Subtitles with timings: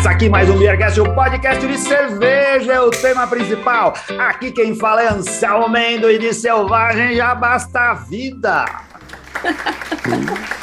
[0.00, 3.92] Começa aqui mais um Beercast, o podcast de cerveja é o tema principal.
[4.18, 8.64] Aqui quem fala é Anselmo Mendo e de Selvagem já basta a vida.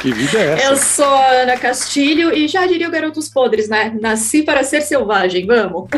[0.00, 0.64] que vida é essa?
[0.64, 3.96] Eu sou a Ana Castilho e já diria o Garotos Podres, né?
[4.00, 5.88] Nasci para ser selvagem, vamos.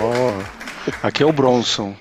[0.00, 0.42] Oh,
[1.02, 1.92] aqui é o Bronson.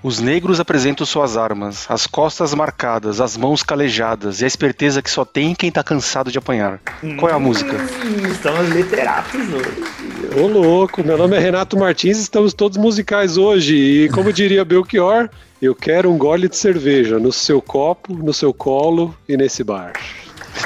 [0.00, 5.10] Os negros apresentam suas armas, as costas marcadas, as mãos calejadas e a esperteza que
[5.10, 6.80] só tem quem tá cansado de apanhar.
[7.18, 7.72] Qual é a música?
[7.72, 10.40] Hum, estamos literatos hoje.
[10.40, 15.28] Ô louco, meu nome é Renato Martins, estamos todos musicais hoje e como diria Belchior,
[15.60, 19.94] eu quero um gole de cerveja no seu copo, no seu colo e nesse bar.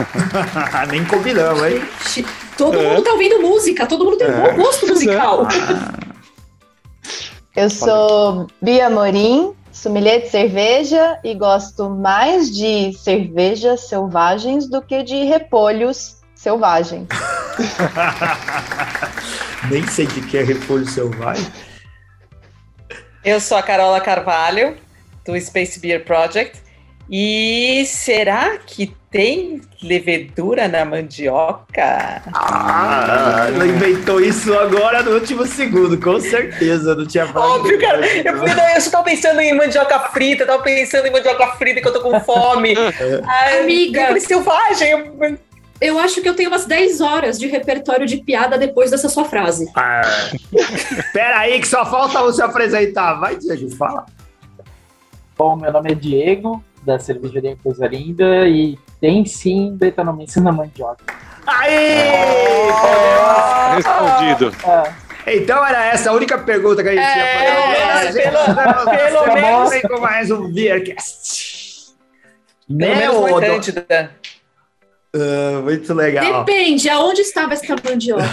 [0.90, 1.82] Nem combinamos, hein?
[2.58, 2.90] Todo é.
[2.90, 5.48] mundo tá ouvindo música, todo mundo tem um bom gosto musical.
[7.54, 15.02] Eu sou Bia Morim, sommelier de cerveja e gosto mais de cervejas selvagens do que
[15.02, 17.08] de repolhos selvagens.
[19.70, 21.46] Nem sei de que é repolho selvagem.
[23.22, 24.78] Eu sou a Carola Carvalho,
[25.22, 26.58] do Space Beer Project.
[27.10, 32.22] E será que tem levedura na mandioca?
[32.32, 36.94] Ah, ela inventou isso agora no último segundo, com certeza.
[36.94, 37.60] Não tinha falado.
[37.60, 38.04] Óbvio, cara.
[38.06, 41.86] Eu, não, eu só tava pensando em mandioca frita, tava pensando em mandioca frita que
[41.88, 42.74] eu tô com fome.
[43.28, 44.18] Ai, Amiga.
[44.18, 44.90] selvagem.
[44.90, 45.38] Eu...
[45.80, 49.24] Eu acho que eu tenho umas 10 horas de repertório de piada depois dessa sua
[49.24, 49.68] frase.
[49.74, 50.02] Ah,
[51.12, 53.14] Pera aí, que só falta você apresentar.
[53.14, 54.06] Vai, Diego, fala.
[55.36, 61.12] Bom, meu nome é Diego, da cervejaria Coisa Linda, e tem sim betanomice na mandioca.
[61.44, 61.98] Aí!
[63.74, 64.54] Respondido.
[65.26, 65.36] É.
[65.36, 68.22] Então era essa a única pergunta que a gente é, ia fazer.
[68.30, 71.96] Pelo, pelo menos vem com mais um Beercast.
[72.68, 73.40] Pelo menos uma
[75.14, 76.42] Uh, muito legal.
[76.42, 78.24] Depende, aonde estava essa mandioca?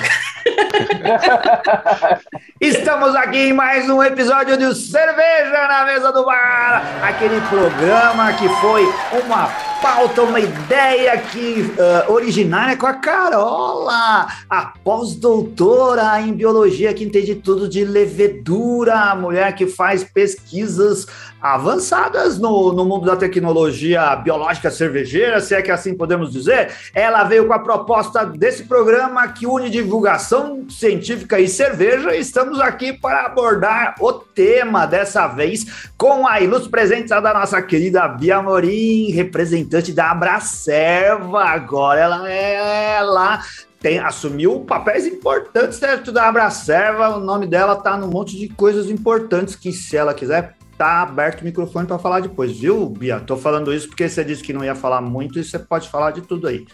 [2.61, 8.47] Estamos aqui em mais um episódio de Cerveja na Mesa do Bar, aquele programa que
[8.61, 8.85] foi
[9.21, 9.49] uma
[9.81, 17.35] pauta, uma ideia que uh, originária com a Carola, a pós-doutora em biologia que entende
[17.35, 21.07] tudo de levedura, a mulher que faz pesquisas
[21.41, 26.71] avançadas no, no mundo da tecnologia biológica cervejeira, se é que assim podemos dizer.
[26.93, 32.15] Ela veio com a proposta desse programa que une divulgação científica e cerveja.
[32.15, 37.61] E estamos aqui para abordar o tema dessa vez com a ilustre presença da nossa
[37.61, 41.43] querida Bia Morim, representante da Abracerva.
[41.43, 43.41] Agora ela é ela
[43.79, 47.15] tem, assumiu papéis importantes dentro da Abracerva.
[47.15, 51.41] O nome dela tá num monte de coisas importantes que, se ela quiser tá aberto
[51.41, 53.19] o microfone para falar depois, viu, Bia?
[53.19, 56.11] Tô falando isso porque você disse que não ia falar muito e você pode falar
[56.11, 56.65] de tudo aí.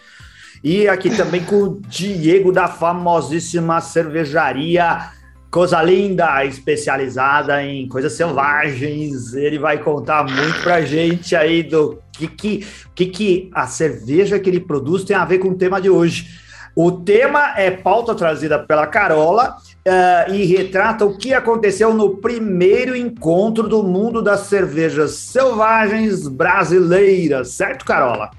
[0.63, 5.09] E aqui também com o Diego da famosíssima cervejaria
[5.49, 9.33] Coisa Linda, especializada em coisas selvagens.
[9.33, 14.49] Ele vai contar muito pra gente aí do que que, que, que a cerveja que
[14.49, 16.44] ele produz tem a ver com o tema de hoje.
[16.75, 19.55] O tema é pauta trazida pela Carola
[19.87, 27.51] uh, e retrata o que aconteceu no primeiro encontro do mundo das cervejas selvagens brasileiras,
[27.51, 28.31] certo, Carola?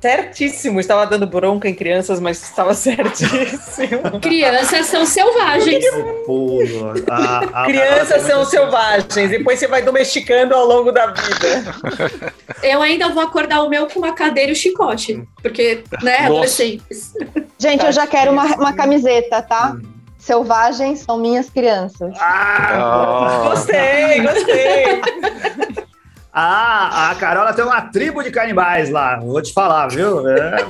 [0.00, 4.18] Certíssimo, estava dando bronca em crianças, mas estava certíssimo.
[4.20, 5.84] Crianças são selvagens.
[7.10, 11.74] a, a crianças são selvagens, depois você vai domesticando ao longo da vida.
[12.62, 17.12] Eu ainda vou acordar o meu com uma cadeira e o chicote, porque, né, adolescentes.
[17.58, 19.76] Gente, eu já quero uma, uma camiseta, tá?
[20.18, 22.14] Selvagens são minhas crianças.
[22.20, 23.50] Ah, oh.
[23.50, 25.00] Gostei, gostei.
[26.32, 30.28] Ah, a Carola tem uma tribo de canibais lá, vou te falar, viu?
[30.28, 30.64] É,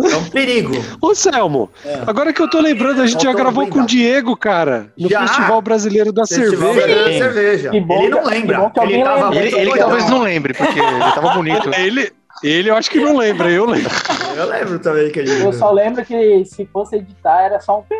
[0.00, 0.72] é um perigo.
[1.02, 2.00] Ô, Selmo, é.
[2.06, 5.26] agora que eu tô lembrando, a gente já gravou com o Diego, cara, no já?
[5.26, 6.86] Festival Brasileiro da Festival Cerveja.
[6.86, 7.70] Brasileiro da Cerveja.
[7.74, 8.72] Ele não lembra.
[8.82, 11.70] Ele, tava ele, ele talvez não lembre, porque ele tava bonito.
[11.76, 12.10] ele,
[12.42, 13.90] ele eu acho que não lembra, eu lembro.
[14.34, 15.44] Eu lembro também que ele.
[15.44, 17.94] Eu só lembro que se fosse editar era só um pi,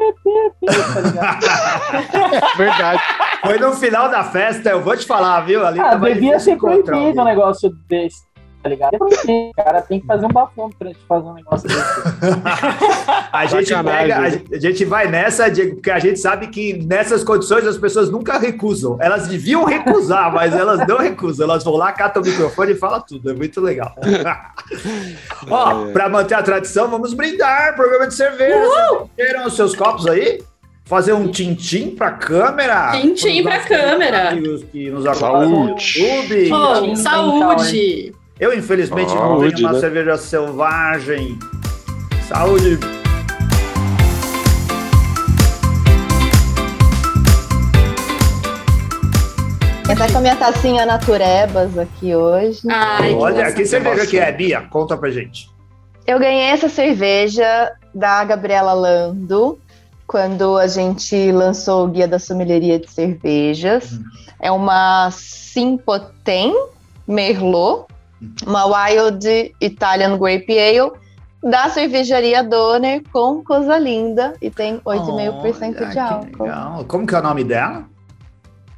[0.67, 2.57] tá ligado?
[2.57, 3.03] Verdade.
[3.43, 5.67] Foi no final da festa, eu vou te falar, viu?
[5.67, 8.23] Ali ah, devia ser proibido um negócio desse
[8.63, 8.95] tá ligado?
[8.95, 11.81] O cara tem que fazer um bafão pra gente fazer um negócio desse.
[13.33, 17.77] a gente pega, a, gente vai nessa, porque a gente sabe que nessas condições as
[17.77, 18.97] pessoas nunca recusam.
[19.01, 21.45] Elas deviam recusar, mas elas não recusam.
[21.45, 23.31] Elas vão lá, catam o microfone e falam tudo.
[23.31, 23.95] É muito legal.
[25.51, 25.93] Ó, é.
[25.93, 27.75] pra manter a tradição, vamos brindar.
[27.75, 28.57] Programa de cerveja.
[29.17, 30.41] Vocês os seus copos aí?
[30.85, 32.91] fazer um tintim para câmera.
[33.01, 34.37] Tintim para câmera.
[34.71, 35.99] Que nos saúde.
[35.99, 36.51] YouTube.
[36.53, 38.13] Oh, saúde.
[38.43, 39.79] Eu, infelizmente, não tenho uma né?
[39.79, 41.39] cerveja selvagem.
[42.29, 42.77] Saúde!
[49.89, 52.63] Até com a minha tacinha Naturebas aqui hoje.
[52.69, 54.11] Ai, Olha, que cerveja nossa.
[54.11, 54.63] que é, Bia?
[54.63, 55.49] Conta pra gente.
[56.05, 59.57] Eu ganhei essa cerveja da Gabriela Lando
[60.05, 64.01] quando a gente lançou o Guia da Sommelieria de Cervejas.
[64.41, 66.53] É uma Simpoten
[67.07, 67.87] Merlot,
[68.47, 70.93] uma Wild Italian Grape Ale
[71.43, 76.43] da cervejaria Donner com coisa linda e tem 8,5% Olha, de que álcool.
[76.45, 76.85] legal.
[76.85, 77.85] Como que é o nome dela?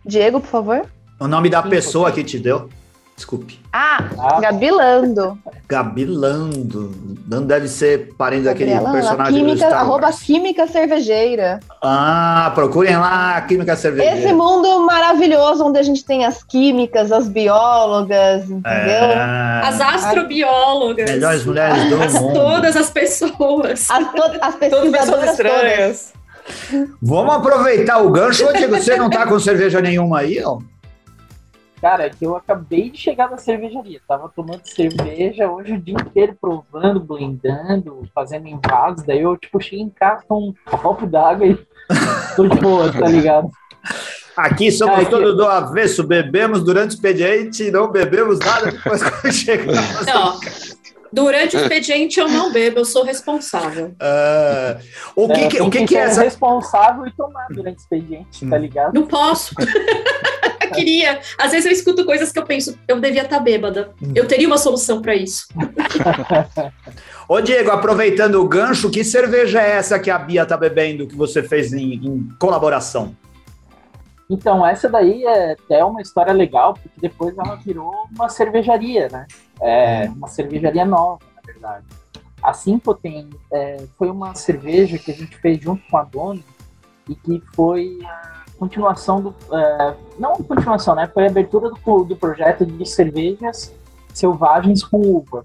[0.04, 0.86] Diego, por favor.
[1.20, 2.68] O nome da pessoa que te deu?
[3.16, 3.60] Desculpe.
[3.72, 4.40] Ah, Ah.
[4.40, 5.38] Gabi Lando.
[5.68, 6.92] Gabi Lando.
[7.28, 9.00] Não deve ser parente daquele Gabriela Lando.
[9.02, 10.12] personagem do Química, Star arroba.
[10.12, 11.60] Química Cervejeira.
[11.80, 14.18] Ah, procurem lá a Química Cervejeira.
[14.18, 18.64] Esse mundo maravilhoso onde a gente tem as químicas, as biólogas, entendeu?
[18.64, 21.08] É, As astrobiólogas.
[21.10, 22.34] melhores mulheres do as, mundo.
[22.34, 23.90] todas as pessoas.
[23.90, 25.30] As, to- as Todas pessoas pesquisadoras todas.
[25.30, 26.12] estranhas.
[27.00, 28.46] Vamos aproveitar o gancho.
[28.46, 30.58] Ô, Diego, você não tá com cerveja nenhuma aí, ó?
[31.84, 34.00] Cara, é que eu acabei de chegar da cervejaria.
[34.08, 39.04] Tava tomando cerveja hoje o dia inteiro provando, blendando, fazendo envases.
[39.04, 41.58] Daí eu, tipo, cheguei em casa com um copo d'água e
[42.36, 43.50] tô de boa, tá ligado?
[44.34, 45.10] Aqui somos Aqui.
[45.10, 46.02] todos do avesso.
[46.04, 50.06] Bebemos durante o expediente, não bebemos nada depois quando chegamos.
[50.06, 50.40] Não,
[51.12, 53.94] durante o expediente eu não bebo, eu sou responsável.
[54.00, 54.78] Ah,
[55.14, 56.22] o que, É, que, o que, que é ser essa?
[56.22, 58.94] responsável e tomar durante o expediente, tá ligado?
[58.94, 59.54] Não posso.
[60.66, 61.20] Queria.
[61.38, 63.92] Às vezes eu escuto coisas que eu penso, eu devia estar bêbada.
[64.14, 65.46] Eu teria uma solução pra isso.
[67.28, 71.16] Ô, Diego, aproveitando o gancho, que cerveja é essa que a Bia tá bebendo, que
[71.16, 73.16] você fez em, em colaboração?
[74.28, 79.26] Então, essa daí é até uma história legal, porque depois ela virou uma cervejaria, né?
[79.60, 81.86] É, uma cervejaria nova, na verdade.
[82.42, 86.42] A Simpoten é, foi uma cerveja que a gente fez junto com a Dona
[87.08, 89.34] e que foi a continuação do...
[89.52, 91.06] é, não continuação, né?
[91.12, 93.74] Foi a abertura do, do projeto de cervejas
[94.12, 95.44] selvagens com uva.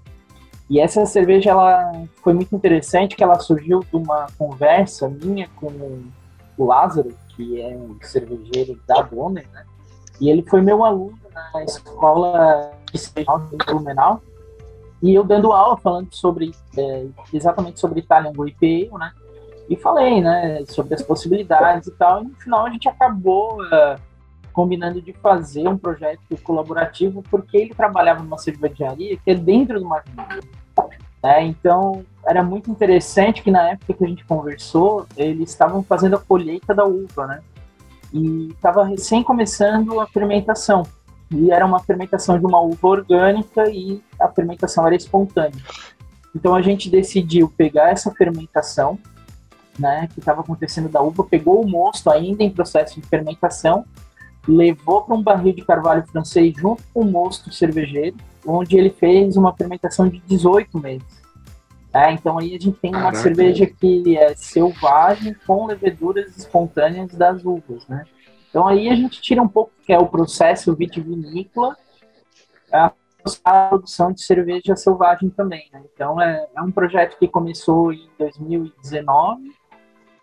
[0.68, 5.68] E essa cerveja, ela foi muito interessante, que ela surgiu de uma conversa minha com
[6.56, 9.64] o Lázaro, que é o cervejeiro da Bonner, né?
[10.20, 14.22] E ele foi meu aluno na escola de Blumenau.
[15.02, 19.12] E eu dando aula falando sobre, é, exatamente sobre Italian Ale, né?
[19.70, 22.22] E falei, né, sobre as possibilidades e tal.
[22.22, 23.96] E no final a gente acabou é,
[24.52, 29.84] combinando de fazer um projeto colaborativo, porque ele trabalhava numa cervejaria que é dentro de
[29.84, 30.02] uma.
[31.22, 31.44] Né?
[31.44, 36.18] Então, era muito interessante que na época que a gente conversou, eles estavam fazendo a
[36.18, 37.40] colheita da uva, né?
[38.12, 40.82] E estava recém começando a fermentação.
[41.30, 45.62] E era uma fermentação de uma uva orgânica e a fermentação era espontânea.
[46.34, 48.98] Então a gente decidiu pegar essa fermentação,
[49.80, 53.84] né, que estava acontecendo da uva, pegou o mosto ainda em processo de fermentação,
[54.46, 58.16] levou para um barril de carvalho francês junto com o mosto cervejeiro,
[58.46, 61.20] onde ele fez uma fermentação de 18 meses.
[61.92, 63.18] É, então aí a gente tem uma Caraca.
[63.18, 68.04] cerveja que é selvagem com leveduras espontâneas das uvas, né?
[68.48, 71.76] Então aí a gente tira um pouco que é o processo vitivinícola,
[72.72, 72.92] a
[73.44, 75.82] a produção de cerveja selvagem também, né?
[75.92, 79.52] Então é, é um projeto que começou em 2019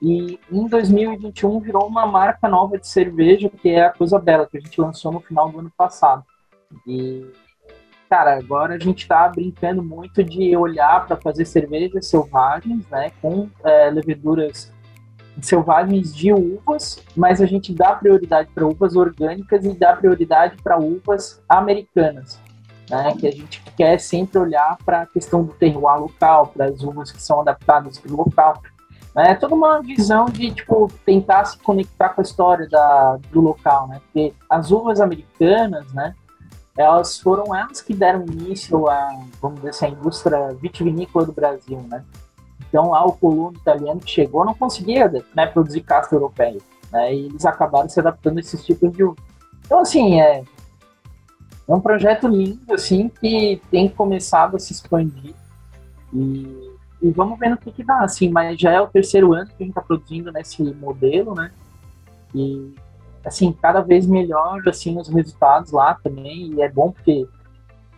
[0.01, 4.57] e em 2021 virou uma marca nova de cerveja que é a Coisa Bela, que
[4.57, 6.23] a gente lançou no final do ano passado.
[6.85, 7.25] E
[8.09, 13.49] cara, agora a gente está brincando muito de olhar para fazer cervejas selvagens, né, com
[13.63, 14.71] é, leveduras
[15.41, 20.79] selvagens de uvas, mas a gente dá prioridade para uvas orgânicas e dá prioridade para
[20.79, 22.39] uvas americanas,
[22.89, 26.81] né, que a gente quer sempre olhar para a questão do terroir local, para as
[26.81, 28.61] uvas que são adaptadas para o local.
[29.15, 33.87] É toda uma visão de tipo tentar se conectar com a história da, do local,
[33.87, 33.99] né?
[34.05, 36.13] Porque as uvas americanas, né?
[36.77, 41.83] elas foram elas que deram início a, vamos dizer assim, a indústria vitivinícola do Brasil,
[41.89, 42.05] né?
[42.69, 46.59] Então, lá o colono italiano que chegou não conseguia né, produzir casta europeia,
[46.91, 47.13] né?
[47.13, 49.15] E eles acabaram se adaptando a esses tipos de uva.
[49.65, 50.43] Então, assim, é,
[51.67, 55.33] é um projeto lindo, assim, que tem começado a se expandir
[56.13, 56.66] e,
[57.01, 59.63] e vamos ver no que que dá, assim, mas já é o terceiro ano que
[59.63, 61.51] a gente está produzindo nesse modelo, né?
[62.33, 62.73] E
[63.23, 67.27] assim, cada vez melhor assim os resultados lá também, e é bom porque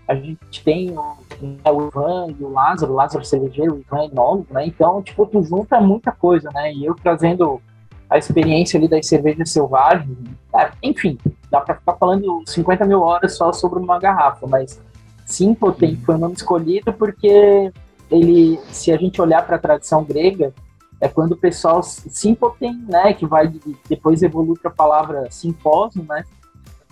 [0.08, 4.06] a gente tem o, né, o Ivan e o Lázaro, o Lázaro cervejeiro, o Ivan
[4.06, 4.66] enólogo, né?
[4.66, 6.74] Então, tipo, tu junta muita coisa, né?
[6.74, 7.62] E eu trazendo
[8.10, 10.18] a experiência ali das cervejas selvagens,
[10.56, 11.18] é, enfim,
[11.52, 14.82] dá para ficar falando 50 mil horas só sobre uma garrafa, mas
[15.28, 17.72] Simpleton foi o nome escolhido porque
[18.12, 20.54] ele, se a gente olhar para a tradição grega,
[21.02, 23.52] é quando o pessoal simpotem, né, que vai
[23.88, 26.24] depois evolui para a palavra simpósio, né,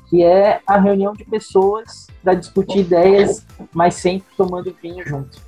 [0.10, 5.46] que é a reunião de pessoas para discutir ideias, mas sempre tomando vinho junto.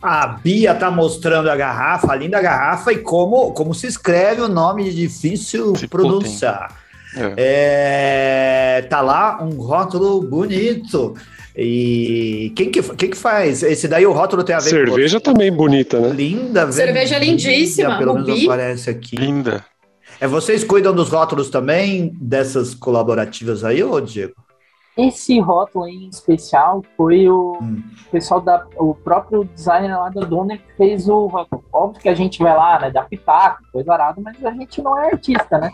[0.00, 4.48] A Bia tá mostrando a garrafa, a linda garrafa, e como, como se escreve o
[4.48, 6.74] nome de difícil se pronunciar.
[7.14, 8.78] É.
[8.78, 11.14] É, tá lá um rótulo bonito.
[11.56, 13.62] E quem que, quem que faz?
[13.62, 16.10] Esse daí o rótulo tem a ver Cerveja com também bonita, né?
[16.10, 17.98] Linda, Cerveja lindíssima.
[17.98, 19.16] Pelo menos aparece aqui.
[19.16, 19.64] Linda.
[20.20, 24.34] É, vocês cuidam dos rótulos também dessas colaborativas aí, ô Diego?
[24.96, 27.82] Esse rótulo em especial foi o hum.
[28.10, 31.64] pessoal da o próprio designer lá da Donner que fez o rótulo.
[31.72, 34.98] Óbvio que a gente vai lá, né, da pitaco, coisa arada, mas a gente não
[34.98, 35.70] é artista, né?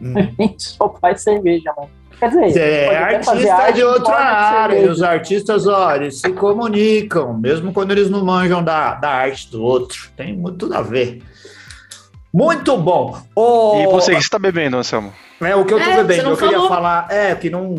[0.00, 0.14] Hum.
[0.18, 1.90] A gente só faz cerveja, mano.
[2.18, 4.78] Quer dizer, é artista de outra área.
[4.78, 9.50] E os artistas, olha, eles se comunicam, mesmo quando eles não manjam da, da arte
[9.50, 10.10] do outro.
[10.16, 11.22] Tem muito tudo a ver.
[12.32, 13.16] Muito bom.
[13.36, 15.12] Oh, e você, o que você está bebendo, Anselmo?
[15.40, 16.30] É o que eu estou é, bebendo.
[16.30, 17.74] Eu queria falar, é, que não.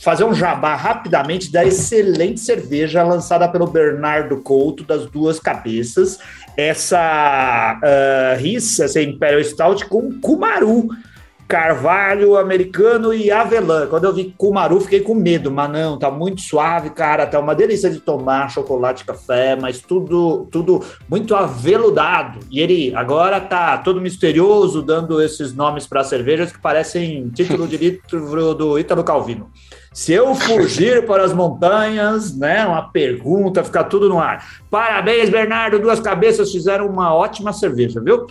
[0.00, 6.18] Fazer um jabá rapidamente da excelente cerveja lançada pelo Bernardo Couto, das duas cabeças.
[6.56, 10.88] Essa uh, Rissa, essa Imperial Stout com Kumaru
[11.52, 13.86] carvalho americano e avelã.
[13.86, 17.54] Quando eu vi Kumaru, fiquei com medo, mas não, tá muito suave, cara, tá uma
[17.54, 22.38] delícia de tomar chocolate, café, mas tudo tudo muito aveludado.
[22.50, 27.76] E ele agora tá todo misterioso, dando esses nomes para cervejas que parecem título de
[28.10, 29.50] livro do Ítalo Calvino.
[29.92, 32.64] Se eu fugir para as montanhas, né?
[32.64, 34.62] Uma pergunta, ficar tudo no ar.
[34.70, 38.26] Parabéns, Bernardo, duas cabeças fizeram uma ótima cerveja, viu?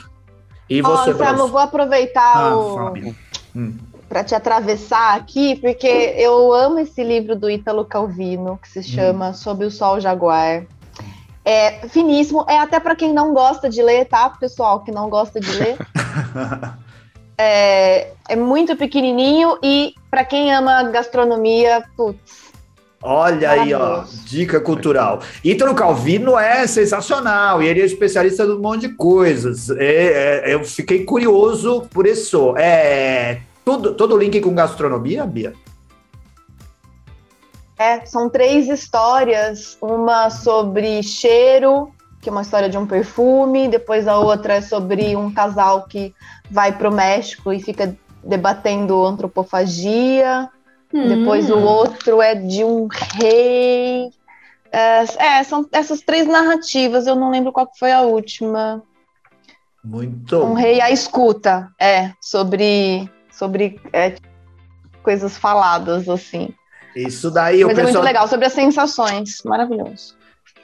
[0.72, 3.14] E você, oh, vou aproveitar ah, o...
[3.54, 3.78] Hum.
[4.08, 8.84] para te atravessar aqui, porque eu amo esse livro do Ítalo Calvino, que se hum.
[8.84, 9.34] chama hum.
[9.34, 10.64] Sob o Sol Jaguar.
[11.44, 15.42] É finíssimo, é até para quem não gosta de ler, tá, pessoal, que não gosta
[15.42, 15.78] de ler.
[17.38, 22.41] é, é muito pequenininho e para quem ama gastronomia, putz,
[23.04, 25.22] Olha aí, ó, dica cultural.
[25.44, 29.72] Ítalo Calvino é sensacional e ele é especialista em um monte de coisas.
[29.72, 32.56] É, é, eu fiquei curioso por isso.
[32.58, 35.54] É tudo, todo link com gastronomia, Bia?
[37.78, 41.92] É, são três histórias, uma sobre cheiro,
[42.22, 46.14] que é uma história de um perfume, depois a outra é sobre um casal que
[46.50, 50.48] vai para o México e fica debatendo antropofagia.
[50.94, 51.08] Hum.
[51.08, 54.10] Depois o outro é de um rei.
[54.72, 58.82] É, é, são essas três narrativas, eu não lembro qual foi a última.
[59.84, 60.38] Muito.
[60.38, 64.16] Um rei à escuta, é, sobre, sobre é,
[65.04, 66.54] coisas faladas, assim.
[66.96, 67.94] Isso daí Mas o é pessoal...
[67.94, 70.16] muito legal, sobre as sensações, maravilhoso.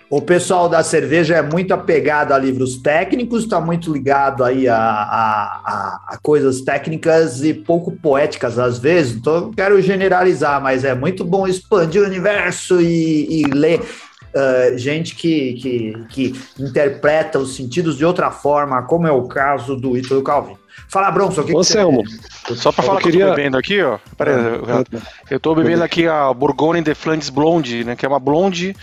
[0.10, 4.78] O pessoal da cerveja é muito apegado a livros técnicos, está muito ligado aí a,
[4.78, 9.18] a, a, coisas técnicas e pouco poéticas às vezes.
[9.18, 15.14] Então, quero generalizar, mas é muito bom expandir o universo e, e ler uh, gente
[15.14, 20.24] que, que, que interpreta os sentidos de outra forma, como é o caso do Ítalo
[20.24, 20.56] Calvin.
[20.88, 22.04] Fala, Bronson, o que, Ô, que Selmo,
[22.48, 22.56] você...
[22.56, 23.20] Só para falar queria...
[23.20, 23.98] que eu tô bebendo aqui, ó.
[24.18, 27.96] Pera aí, ah, eu tô bebendo aqui a Bourgogne de Flandres Blonde, né?
[27.96, 28.76] Que é uma blonde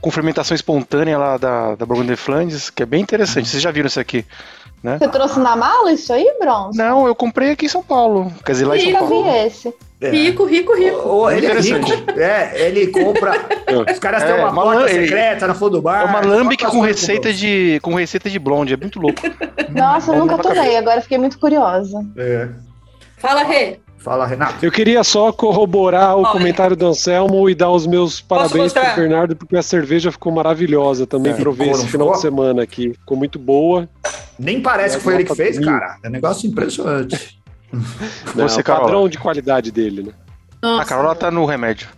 [0.00, 3.48] com fermentação espontânea lá da, da Bourgogne de Flandres, que é bem interessante.
[3.48, 4.24] Vocês já viram isso aqui?
[4.82, 4.98] Né?
[4.98, 6.76] Você trouxe na mala isso aí, Bronson?
[6.76, 8.32] Não, eu comprei aqui em São Paulo.
[8.44, 9.24] Quer dizer, lá em São Paulo.
[9.24, 9.74] vi esse.
[10.00, 10.10] É.
[10.10, 11.00] Rico, rico, rico.
[11.08, 11.88] Oh, ele é rico.
[12.18, 13.34] É, ele compra.
[13.88, 16.02] Os caras têm é, uma porta secreta no fundo do bar.
[16.02, 18.74] É uma lambic com receita, de, com receita de blonde.
[18.74, 19.22] É muito louco.
[19.70, 20.76] Nossa, eu nunca tomei.
[20.76, 22.04] Agora fiquei muito curiosa.
[22.16, 22.48] É.
[23.18, 23.78] Fala, Rê.
[24.02, 24.64] Fala, Renato.
[24.64, 26.32] Eu queria só corroborar o Olha.
[26.32, 31.06] comentário do Anselmo e dar os meus parabéns pro Bernardo, porque a cerveja ficou maravilhosa
[31.06, 31.32] também.
[31.32, 32.12] É, Provei esse final ficou?
[32.12, 32.92] de semana aqui.
[32.94, 33.88] Ficou muito boa.
[34.36, 35.98] Nem parece que foi ele que fez, cara.
[36.02, 37.38] É um negócio impressionante.
[37.72, 40.12] Não, Você, é o padrão de qualidade dele, né?
[40.60, 40.82] Nossa.
[40.82, 41.88] A Carola tá no remédio.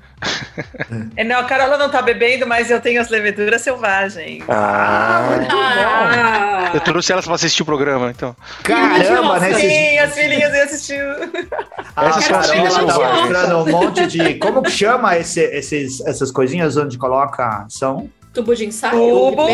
[1.17, 4.45] É, não, a Carola não tá bebendo, mas eu tenho as leveduras selvagens.
[4.49, 6.71] Ah, ah.
[6.75, 8.35] Eu trouxe elas pra assistir o programa, então.
[8.63, 9.55] Caramba, né?
[9.55, 11.01] Sim, as filhinhas iam assistir.
[11.97, 14.35] Ah, Essas são as filhas tá mostrando um monte de.
[14.35, 17.65] Como que chama esse, esses, essas coisinhas onde coloca?
[17.69, 18.11] São?
[18.33, 18.99] Tubo de ensaio?
[18.99, 19.47] Tubo.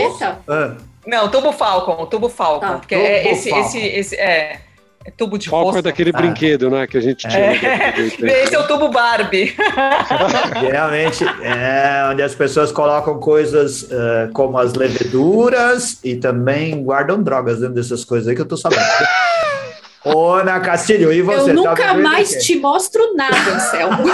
[0.49, 0.75] Ah.
[1.07, 2.61] Não, tubo Falcon, tubo Falcon.
[2.61, 2.73] Tá.
[2.79, 3.67] Porque tubo é esse, Falcon.
[3.67, 4.17] esse, esse.
[4.17, 4.61] É.
[5.03, 6.19] É tubo de Foco é daquele ah.
[6.19, 6.87] brinquedo, né?
[6.87, 7.33] Que a gente tinha.
[7.35, 7.95] É.
[8.45, 9.55] Esse é o tubo Barbie.
[10.61, 17.61] Geralmente é onde as pessoas colocam coisas uh, como as leveduras e também guardam drogas
[17.61, 18.83] dentro dessas coisas aí que eu tô sabendo.
[20.05, 21.43] Ô, Ana Castilho, e você?
[21.43, 23.99] Eu tá nunca bebendo mais te mostro nada, Anselmo.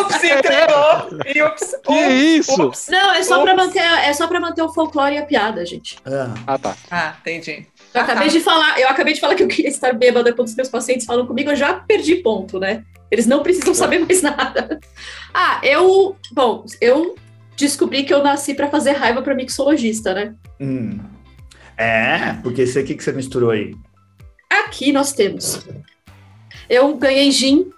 [0.00, 1.20] Ups, entregou.
[1.34, 2.62] E ups, Que ups, isso?
[2.62, 2.86] ups.
[2.90, 3.64] Não, é só, pra Ups.
[3.66, 5.96] manter, é só pra manter o folclore e a piada, gente.
[6.06, 6.76] Ah, Ah, tá.
[6.90, 7.66] Ah, entendi.
[7.92, 8.32] Eu Ah, acabei tá.
[8.32, 11.06] de falar, eu acabei de falar que eu queria estar bêbada quando os meus pacientes
[11.06, 12.84] falam comigo, eu já perdi ponto, né?
[13.10, 14.78] Eles não precisam saber mais nada.
[15.34, 17.16] Ah, eu, bom, eu
[17.56, 20.34] descobri que eu nasci pra fazer raiva pra mixologista, né?
[20.60, 20.98] hum.
[21.82, 23.74] É, porque esse aqui que você misturou aí.
[24.50, 25.66] Aqui nós temos.
[26.68, 27.70] Eu ganhei gin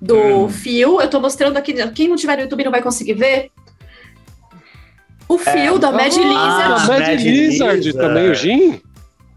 [0.00, 0.48] do Hum.
[0.48, 1.00] fio.
[1.00, 1.74] Eu tô mostrando aqui.
[1.90, 3.50] Quem não tiver no YouTube não vai conseguir ver.
[5.28, 6.88] O fio da Mad Ah, Lizard.
[6.88, 7.92] Mad Mad Lizard Lizard.
[7.94, 8.80] também, o Gin?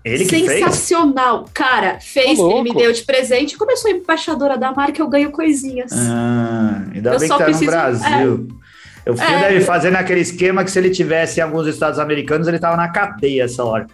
[0.04, 0.64] Ele que fez?
[0.64, 1.46] Sensacional.
[1.54, 3.58] Cara, fez, Ô, ele me deu de presente.
[3.58, 5.92] Como eu sou embaixadora da marca, eu ganho coisinhas.
[5.94, 8.48] Ah, ainda Eu bem só que tá preciso- no Brasil.
[9.10, 9.50] O filho É.
[9.50, 12.90] deve fazer naquele esquema que se ele tivesse em alguns estados americanos, ele tava na
[12.90, 13.88] cadeia essa hora.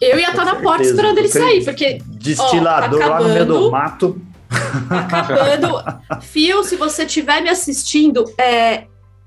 [0.00, 3.20] Eu ia estar na Com porta esperando ele Aquele sair, porque Destilador Ó, tá lá
[3.20, 3.70] no meio do acabando.
[3.70, 4.20] mato.
[4.88, 5.84] tá acabando.
[6.22, 8.84] Fio, se você estiver me assistindo, é.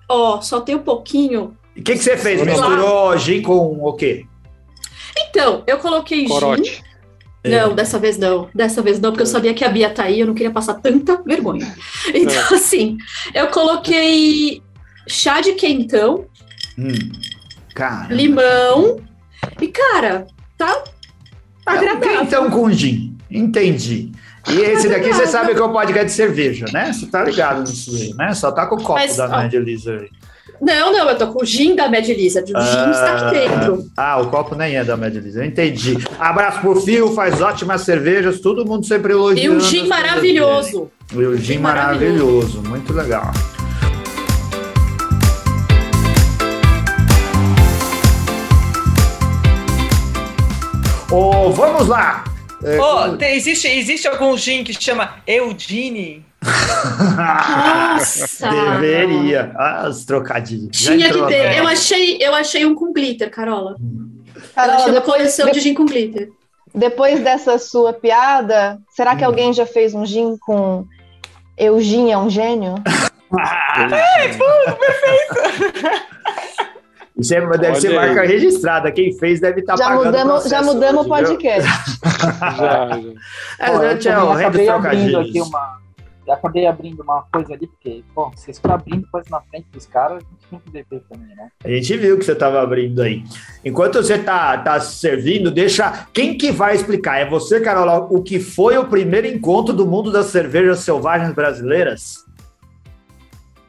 [0.10, 1.56] Ó, só tem um pouquinho.
[1.78, 2.40] O que, que você fez?
[2.40, 2.46] Lá.
[2.46, 4.26] Misturou gin com o quê?
[5.18, 6.28] Então, eu coloquei gin.
[6.28, 6.84] Corote.
[7.46, 8.48] Não, dessa vez não.
[8.56, 10.76] Dessa vez não, porque eu sabia que a Bia tá aí, eu não queria passar
[10.76, 11.76] tanta vergonha.
[12.14, 12.98] Então, assim,
[13.34, 14.63] eu coloquei
[15.08, 16.26] chá de quentão,
[16.78, 16.92] Hum.
[17.76, 18.14] Cara.
[18.14, 19.00] limão
[19.62, 20.26] e, cara,
[20.58, 20.84] tá
[21.68, 22.18] É um agradável.
[22.20, 23.16] quentão com gin.
[23.30, 24.12] Entendi.
[24.50, 26.92] E esse daqui você sabe que é o podcast de cerveja, né?
[26.92, 28.34] Você tá ligado nisso aí, né?
[28.34, 30.10] Só tá com o copo Mas, da ó, Mad Lizard.
[30.62, 32.52] Não, não, eu tô com o gin da Mad Lizard.
[32.54, 33.86] O gin está aqui dentro.
[33.98, 35.38] Ah, o copo nem é da Mad Lizard.
[35.40, 35.98] Eu entendi.
[36.20, 38.40] Abraço pro Fio, faz ótimas cervejas.
[38.42, 39.56] Todo mundo sempre E elogiando.
[39.56, 40.92] um as gin maravilhoso.
[41.14, 42.62] E o gin Gin maravilhoso.
[42.64, 43.32] Muito legal.
[51.14, 52.24] Ô, vamos lá.
[52.64, 52.78] É,
[53.18, 56.26] tem- existe, existe algum gin que chama Eugene?
[57.16, 58.50] Nossa!
[58.50, 59.52] Deveria.
[59.56, 60.76] Ah, os trocadilhos.
[60.78, 61.58] Tinha que ter.
[61.58, 63.76] Eu achei, eu achei um com glitter, Carola.
[63.80, 66.32] eu Carola, achei uma depois, coleção de gin com glitter.
[66.74, 69.28] depois dessa sua piada, será que Hum.
[69.28, 70.86] alguém já fez um gin com
[71.58, 72.76] Eugene é um gênio?
[77.18, 77.96] Isso é- deve Olha ser aí.
[77.96, 78.92] marca registrada.
[78.92, 81.70] Quem fez deve estar já Tá pagando mudamos, já mudamos o podcast.
[82.24, 82.98] Já, já.
[83.60, 85.78] É, né, eu acabei abrindo aqui uma.
[86.26, 89.86] eu acabei abrindo uma coisa ali, porque, bom, vocês ficam abrindo coisa na frente dos
[89.86, 91.50] caras, a gente tem que beber também, né?
[91.64, 93.24] A gente viu que você estava abrindo aí.
[93.64, 96.08] Enquanto você tá, tá servindo, deixa.
[96.14, 97.20] Quem que vai explicar?
[97.20, 102.24] É você, Carola, o que foi o primeiro encontro do mundo das cervejas selvagens brasileiras?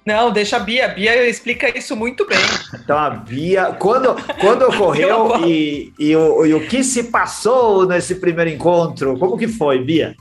[0.06, 0.84] Não, deixa a Bia.
[0.84, 2.38] A Bia explica isso muito bem.
[2.74, 8.16] Então, a Bia, quando, quando ocorreu e, e, o, e o que se passou nesse
[8.16, 9.18] primeiro encontro?
[9.18, 10.14] Como que foi, Bia?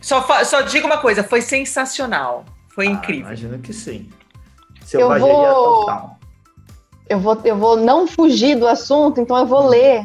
[0.00, 2.44] Só, só diga uma coisa, foi sensacional.
[2.68, 3.26] Foi Ah, incrível.
[3.26, 4.08] imagino que sim.
[4.84, 6.18] Selvageria vou- total.
[7.08, 10.02] Eu vou, eu vou não fugir do assunto, então eu vou ler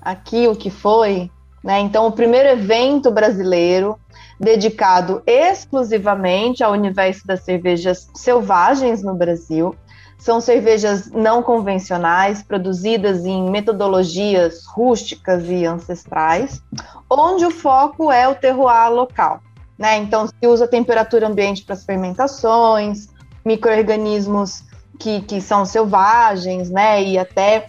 [0.00, 1.30] aqui o que foi.
[1.64, 1.80] Né?
[1.80, 3.98] Então, o primeiro evento brasileiro
[4.42, 9.76] dedicado exclusivamente ao universo das cervejas selvagens no Brasil.
[10.18, 16.60] São cervejas não convencionais, produzidas em metodologias rústicas e ancestrais,
[17.08, 19.40] onde o foco é o terroir local.
[19.78, 19.98] Né?
[19.98, 23.08] Então, se usa temperatura ambiente para as fermentações,
[23.44, 24.64] micro-organismos
[24.98, 27.02] que, que são selvagens, né?
[27.02, 27.66] E até,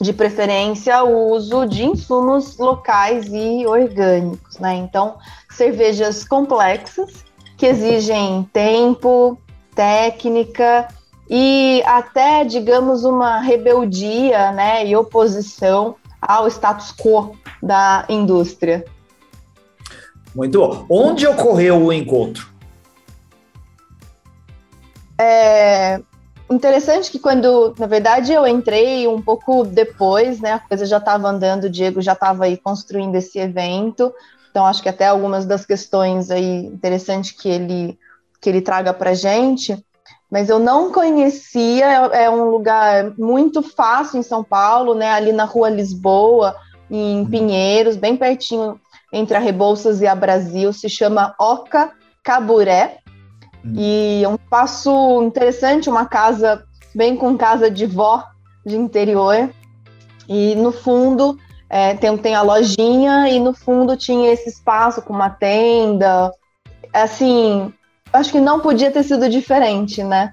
[0.00, 4.74] de preferência, o uso de insumos locais e orgânicos, né?
[4.74, 5.16] Então,
[5.56, 7.24] cervejas complexas
[7.56, 9.38] que exigem tempo,
[9.74, 10.86] técnica
[11.28, 14.86] e até, digamos, uma rebeldia, né?
[14.86, 18.84] E oposição ao status quo da indústria.
[20.34, 20.86] Muito bom.
[20.88, 22.46] Onde ocorreu o encontro?
[25.18, 25.98] É
[26.50, 30.52] interessante que quando, na verdade, eu entrei um pouco depois, né?
[30.52, 34.12] A coisa já estava andando, o Diego já estava aí construindo esse evento.
[34.56, 37.98] Então, acho que até algumas das questões aí interessantes que ele,
[38.40, 39.76] que ele traga para gente.
[40.30, 45.10] Mas eu não conhecia, é é um lugar muito fácil em São Paulo, né?
[45.10, 46.56] Ali na rua Lisboa,
[46.90, 48.80] em Pinheiros, bem pertinho
[49.12, 51.92] entre a Rebouças e a Brasil, se chama Oca
[52.24, 53.00] Caburé.
[53.74, 56.64] E é um espaço interessante, uma casa
[56.94, 58.24] bem com casa de vó
[58.64, 59.50] de interior.
[60.26, 61.36] E no fundo
[61.68, 66.32] é, tem, tem a lojinha e no fundo tinha esse espaço com uma tenda.
[66.92, 67.72] Assim,
[68.12, 70.32] acho que não podia ter sido diferente, né?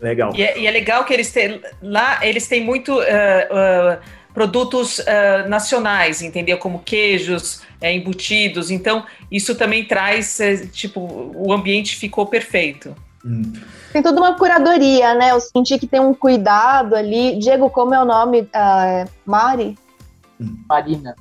[0.00, 0.32] Legal.
[0.34, 3.00] E é, e é legal que eles têm lá, eles têm muito.
[3.00, 3.98] ah, ah,
[4.36, 6.58] produtos uh, nacionais, entendeu?
[6.58, 8.70] Como queijos, é, embutidos.
[8.70, 9.02] Então,
[9.32, 12.94] isso também traz, é, tipo, o ambiente ficou perfeito.
[13.24, 13.50] Hum.
[13.94, 15.30] Tem toda uma curadoria, né?
[15.30, 17.38] Eu senti que tem um cuidado ali.
[17.38, 18.42] Diego, como é o nome?
[18.42, 19.74] Uh, Mari?
[20.68, 21.14] Marina.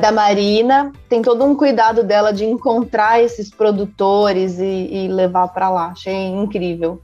[0.00, 5.70] Da Marina, tem todo um cuidado dela de encontrar esses produtores e, e levar para
[5.70, 5.86] lá.
[5.86, 7.00] Achei incrível.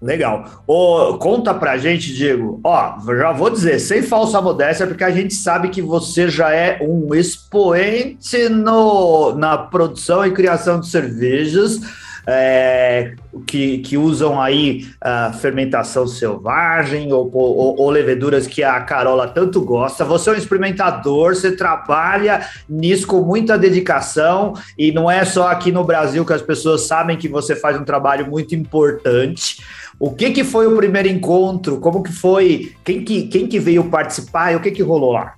[0.00, 0.62] Legal.
[0.66, 2.58] Ô, conta pra gente, Diego.
[2.64, 6.78] Ó, já vou dizer, sem falsa modéstia, porque a gente sabe que você já é
[6.82, 11.78] um expoente no, na produção e criação de cervejas.
[12.26, 13.14] É,
[13.46, 19.60] que, que, usam aí a fermentação selvagem ou, ou, ou, leveduras que a Carola tanto
[19.62, 20.04] gosta.
[20.04, 25.72] Você é um experimentador, você trabalha nisso com muita dedicação e não é só aqui
[25.72, 29.62] no Brasil que as pessoas sabem que você faz um trabalho muito importante.
[29.98, 31.78] O que, que foi o primeiro encontro?
[31.78, 32.74] Como que foi?
[32.84, 35.34] Quem que, quem que veio participar e o que, que rolou lá?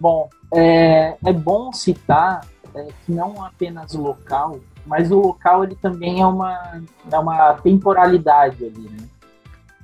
[0.00, 2.40] Bom, é, é bom citar
[2.74, 7.54] é, que não apenas o local, mas o local ele também é uma, é uma
[7.54, 9.08] temporalidade ali, né?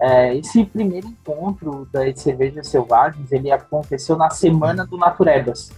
[0.01, 5.73] É, esse primeiro encontro das cervejas selvagens, ele aconteceu na semana do Naturebas.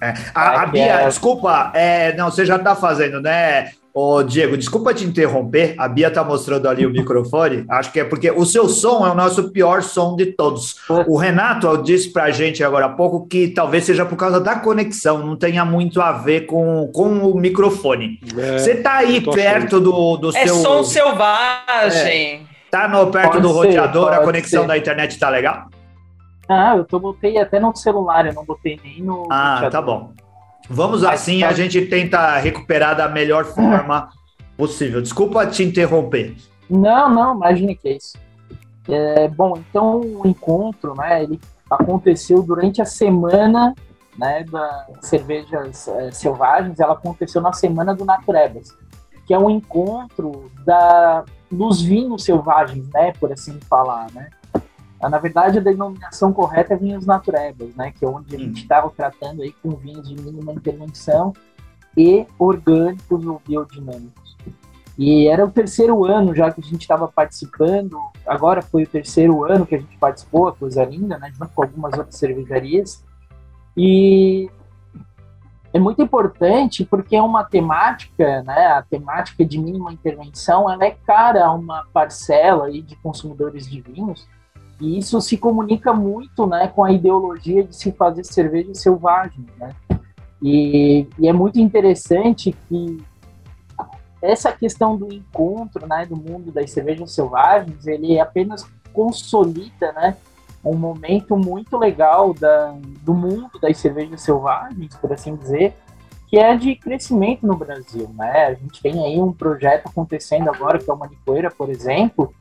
[0.00, 0.12] É.
[0.34, 1.06] A, a Bia, é...
[1.06, 3.70] desculpa, é, não, você já está fazendo, né?
[3.96, 5.76] Ô, Diego, desculpa te interromper.
[5.78, 7.64] A Bia tá mostrando ali o microfone.
[7.68, 10.80] Acho que é porque o seu som é o nosso pior som de todos.
[11.06, 15.24] O Renato disse pra gente agora há pouco que talvez seja por causa da conexão,
[15.24, 18.18] não tenha muito a ver com, com o microfone.
[18.36, 20.56] É, Você tá aí perto do, do é seu.
[20.56, 22.08] É som selvagem.
[22.10, 24.68] É, tá no, perto pode do roteador, a conexão ser.
[24.68, 25.68] da internet tá legal?
[26.48, 29.28] Ah, eu tô, botei até no celular, eu não botei nem no.
[29.30, 29.70] Ah, roteador.
[29.70, 30.23] tá bom.
[30.68, 34.08] Vamos assim, a gente tenta recuperar da melhor forma
[34.56, 35.02] possível.
[35.02, 36.36] Desculpa te interromper.
[36.68, 38.16] Não, não, imagine que é isso.
[38.88, 43.74] É, bom, então o encontro, né, ele aconteceu durante a semana,
[44.18, 48.76] né, das cervejas é, selvagens, ela aconteceu na semana do Naturebas,
[49.26, 54.28] que é um encontro da, dos vinhos selvagens, né, por assim falar, né.
[55.04, 57.92] Ah, na verdade, a denominação correta é vinhos naturebas, né?
[57.92, 61.34] Que é onde a gente estava tratando aí com vinhos de mínima intervenção
[61.94, 64.34] e orgânicos ou biodinâmicos.
[64.96, 69.44] E era o terceiro ano já que a gente estava participando, agora foi o terceiro
[69.44, 71.30] ano que a gente participou, a coisa linda, né?
[71.38, 73.04] Junto com algumas outras cervejarias.
[73.76, 74.50] E
[75.70, 78.68] é muito importante porque é uma temática, né?
[78.68, 83.82] A temática de mínima intervenção, ela é cara a uma parcela aí de consumidores de
[83.82, 84.26] vinhos
[84.80, 89.46] e isso se comunica muito né, com a ideologia de se fazer cerveja selvagem.
[89.58, 89.74] Né?
[90.42, 93.02] E, e é muito interessante que
[94.20, 100.16] essa questão do encontro né, do mundo das cervejas selvagens, ele apenas consolida né,
[100.64, 105.74] um momento muito legal da, do mundo das cervejas selvagens, por assim dizer,
[106.26, 108.10] que é de crescimento no Brasil.
[108.14, 108.46] Né?
[108.46, 112.32] A gente tem aí um projeto acontecendo agora, que é o Manicoeira, por exemplo,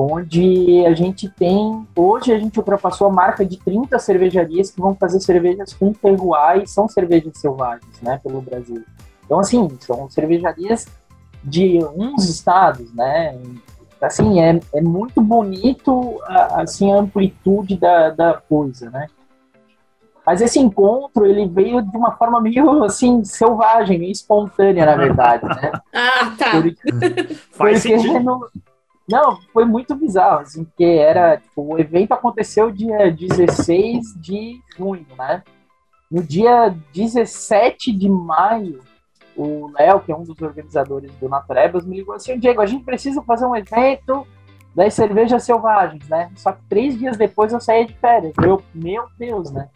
[0.00, 4.94] onde a gente tem, hoje a gente ultrapassou a marca de 30 cervejarias que vão
[4.94, 8.84] fazer cervejas com terroir e são cervejas selvagens, né, pelo Brasil.
[9.24, 10.86] Então, assim, são cervejarias
[11.42, 13.36] de uns estados, né,
[14.00, 19.08] assim, é, é muito bonito, a, assim, a amplitude da, da coisa, né.
[20.24, 25.44] Mas esse encontro, ele veio de uma forma meio, assim, selvagem, meio espontânea, na verdade,
[25.44, 25.72] né.
[25.92, 26.50] ah, tá.
[26.52, 28.20] Porque, Faz porque sentido.
[28.20, 28.40] Não,
[29.52, 35.42] foi muito bizarro, assim, porque era, tipo, o evento aconteceu dia 16 de junho, né?
[36.10, 38.80] No dia 17 de maio,
[39.36, 42.84] o Léo, que é um dos organizadores do Naturebas, me ligou assim, Diego, a gente
[42.84, 44.26] precisa fazer um evento
[44.74, 46.30] das cervejas selvagens, né?
[46.36, 48.32] Só que três dias depois eu saí de férias.
[48.42, 49.68] Eu, meu Deus, né?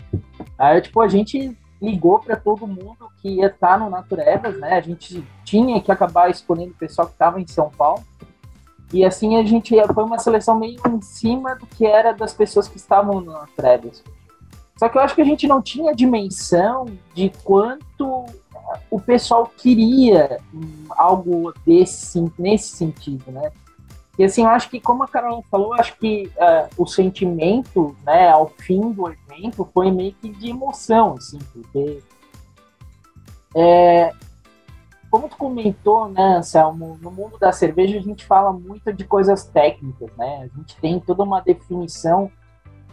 [0.58, 4.74] Aí, tipo, a gente ligou para todo mundo que ia estar no Naturebas, né?
[4.74, 8.02] A gente tinha que acabar escolhendo o pessoal que estava em São Paulo.
[8.92, 12.68] E assim a gente foi uma seleção meio em cima do que era das pessoas
[12.68, 14.02] que estavam na Trebas.
[14.76, 18.26] Só que eu acho que a gente não tinha dimensão de quanto
[18.90, 20.38] o pessoal queria
[20.90, 23.50] algo desse, nesse sentido, né?
[24.18, 28.28] E assim, eu acho que, como a Carol falou, acho que uh, o sentimento, né,
[28.28, 32.02] ao fim do evento foi meio que de emoção, assim, porque
[33.54, 34.12] é,
[35.12, 39.44] como tu comentou, né, Anselmo, no mundo da cerveja a gente fala muito de coisas
[39.44, 40.48] técnicas, né?
[40.50, 42.32] A gente tem toda uma definição.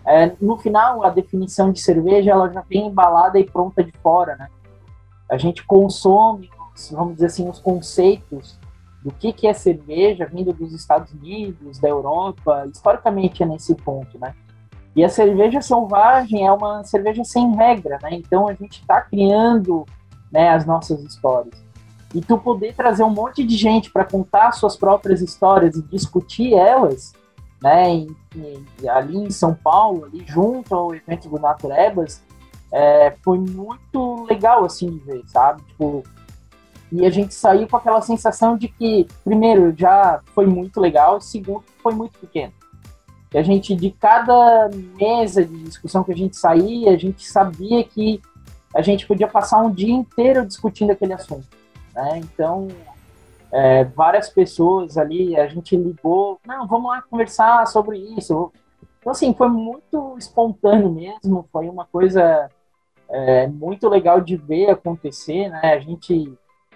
[0.05, 4.35] É, no final, a definição de cerveja ela já vem embalada e pronta de fora,
[4.35, 4.49] né?
[5.31, 6.49] A gente consome,
[6.91, 8.59] vamos dizer assim, os conceitos
[9.01, 14.19] do que, que é cerveja vindo dos Estados Unidos, da Europa, historicamente é nesse ponto,
[14.19, 14.35] né?
[14.93, 18.09] E a cerveja selvagem é uma cerveja sem regra, né?
[18.11, 19.85] Então a gente está criando
[20.29, 21.68] né, as nossas histórias.
[22.13, 26.53] E tu poder trazer um monte de gente para contar suas próprias histórias e discutir
[26.53, 27.13] elas,
[27.61, 32.23] né, em, em, ali em São Paulo, ali junto ao evento do Naturebas,
[32.71, 35.61] é, foi muito legal assim de ver, sabe?
[35.63, 36.03] Tipo,
[36.91, 41.63] e a gente saiu com aquela sensação de que, primeiro, já foi muito legal, segundo,
[41.83, 42.53] foi muito pequeno.
[43.31, 44.69] E a gente, de cada
[44.99, 48.19] mesa de discussão que a gente saía, a gente sabia que
[48.75, 51.58] a gente podia passar um dia inteiro discutindo aquele assunto.
[52.03, 52.19] Né?
[52.19, 52.67] Então,
[53.51, 58.51] é, várias pessoas ali, a gente ligou, não, vamos lá conversar sobre isso.
[58.99, 62.49] Então, assim, foi muito espontâneo mesmo, foi uma coisa
[63.09, 65.73] é, muito legal de ver acontecer, né?
[65.73, 66.31] A gente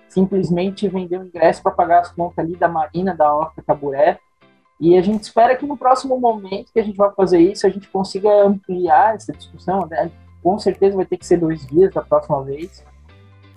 [0.08, 4.20] simplesmente vendeu ingresso para pagar as contas ali da Marina, da Horta Caburé,
[4.80, 7.70] e a gente espera que no próximo momento que a gente vai fazer isso, a
[7.70, 9.86] gente consiga ampliar essa discussão.
[9.86, 10.12] Né?
[10.42, 12.84] Com certeza vai ter que ser dois dias da próxima vez.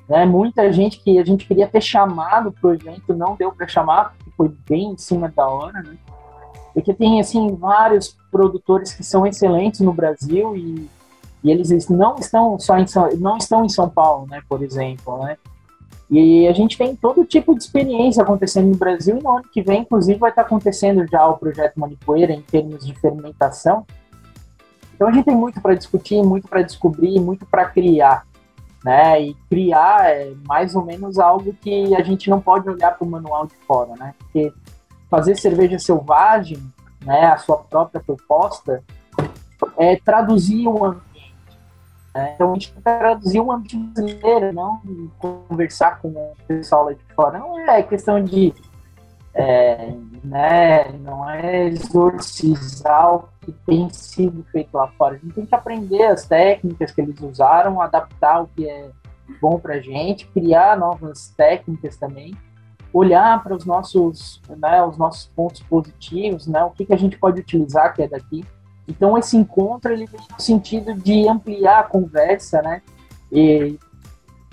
[0.09, 0.25] Né?
[0.25, 4.15] Muita gente que a gente queria ter chamado para o evento não deu para chamar,
[4.15, 5.83] porque foi bem em cima da hora.
[5.83, 5.97] Né?
[6.73, 10.89] Porque tem assim vários produtores que são excelentes no Brasil e,
[11.43, 14.43] e eles não estão só em São, não estão em São Paulo, né?
[14.49, 15.39] Por exemplo, né?
[16.11, 19.61] E a gente tem todo tipo de experiência acontecendo no Brasil e no ano que
[19.61, 23.85] vem, inclusive, vai estar acontecendo já o projeto Manipoeira em termos de fermentação.
[24.95, 28.25] Então a gente tem muito para discutir, muito para descobrir, muito para criar.
[28.87, 29.21] Né?
[29.21, 33.11] E criar é mais ou menos algo que a gente não pode olhar para o
[33.11, 34.15] manual de fora, né?
[34.17, 34.53] Porque
[35.11, 36.63] fazer cerveja selvagem,
[37.05, 38.85] né, a sua própria proposta,
[39.77, 40.95] é traduzir um
[42.17, 44.81] é, então a gente traduzir um ambiente brasileiro, não
[45.19, 47.39] conversar com o pessoal lá de fora.
[47.39, 48.55] Não é questão de.
[49.39, 49.93] É,
[50.25, 55.17] né, não é exorcizar o que tem sido feito lá fora.
[55.17, 58.91] A gente tem que aprender as técnicas que eles usaram, adaptar o que é
[59.41, 62.35] bom para a gente, criar novas técnicas também,
[62.93, 67.19] olhar para os nossos, né, os nossos pontos positivos, né, o que, que a gente
[67.19, 68.43] pode utilizar que é daqui
[68.89, 72.83] então esse encontro ele vem no sentido de ampliar a conversa, né?
[73.33, 73.79] E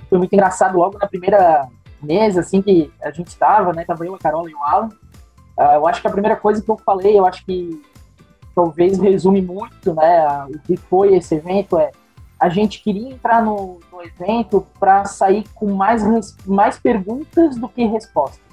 [0.09, 1.67] foi muito engraçado logo na primeira
[2.03, 3.85] mesa, assim que a gente estava, né?
[3.85, 4.89] Tava eu, a Carola e o Alan.
[5.57, 7.81] Uh, eu acho que a primeira coisa que eu falei, eu acho que
[8.55, 10.45] talvez resume muito, né?
[10.45, 11.91] O que foi esse evento é
[12.39, 16.03] a gente queria entrar no, no evento para sair com mais,
[16.45, 18.43] mais perguntas do que respostas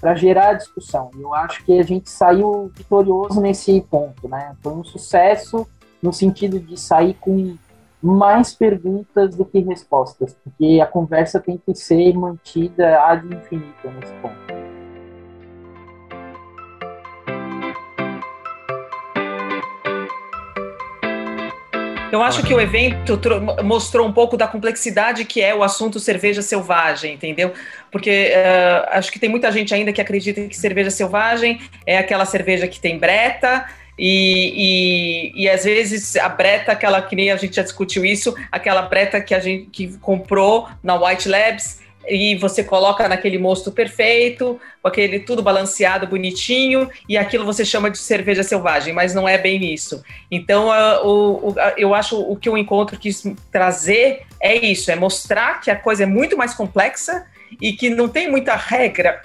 [0.00, 1.10] para gerar discussão.
[1.18, 4.54] Eu acho que a gente saiu vitorioso nesse ponto, né?
[4.62, 5.66] Foi um sucesso
[6.00, 7.56] no sentido de sair com
[8.02, 14.12] mais perguntas do que respostas, porque a conversa tem que ser mantida ad infinito nesse
[14.14, 14.58] ponto.
[22.10, 23.20] Eu acho que o evento
[23.62, 27.52] mostrou um pouco da complexidade que é o assunto cerveja selvagem, entendeu?
[27.90, 32.24] Porque uh, acho que tem muita gente ainda que acredita que cerveja selvagem é aquela
[32.24, 33.66] cerveja que tem breta,
[33.98, 38.34] e, e, e, às vezes a breta, aquela que nem a gente já discutiu isso,
[38.50, 43.70] aquela breta que a gente que comprou na White Labs, e você coloca naquele mosto
[43.70, 49.28] perfeito, com aquele tudo balanceado, bonitinho, e aquilo você chama de cerveja selvagem, mas não
[49.28, 50.02] é bem isso.
[50.30, 50.68] Então,
[51.04, 55.76] o, eu acho o que o encontro quis trazer é isso, é mostrar que a
[55.76, 57.26] coisa é muito mais complexa
[57.60, 59.20] e que não tem muita regra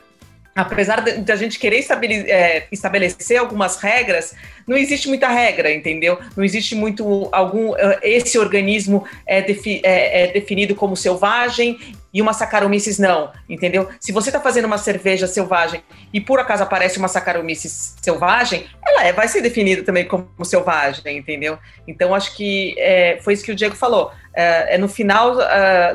[0.56, 4.36] apesar de, a gente querer estabelecer, é, estabelecer algumas regras,
[4.68, 6.20] não existe muita regra, entendeu?
[6.38, 11.80] Não existe muito algum é, esse organismo é, defi, é, é definido como selvagem
[12.14, 13.90] e uma Saccharomyces não, entendeu?
[14.00, 15.82] Se você está fazendo uma cerveja selvagem
[16.14, 21.18] e por acaso aparece uma Saccharomyces selvagem, ela é, vai ser definida também como selvagem,
[21.18, 21.58] entendeu?
[21.88, 24.12] Então acho que é, foi isso que o Diego falou.
[24.36, 25.38] É, no final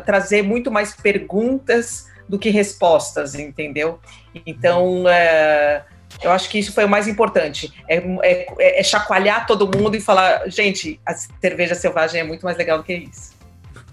[0.04, 3.98] trazer muito mais perguntas do que respostas, entendeu?
[4.46, 5.84] Então, é,
[6.22, 7.72] eu acho que isso foi o mais importante.
[7.88, 12.56] É, é, é, chacoalhar todo mundo e falar, gente, a cerveja selvagem é muito mais
[12.56, 13.36] legal do que isso.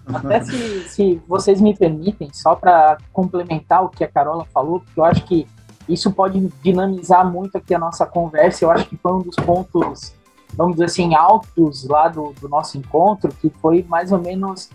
[0.08, 5.00] Até se, se vocês me permitem, só para complementar o que a Carola falou, porque
[5.00, 5.48] eu acho que
[5.88, 8.66] isso pode dinamizar muito aqui a nossa conversa.
[8.66, 10.14] Eu acho que foi um dos pontos,
[10.54, 14.70] vamos dizer assim, altos lá do, do nosso encontro, que foi mais ou menos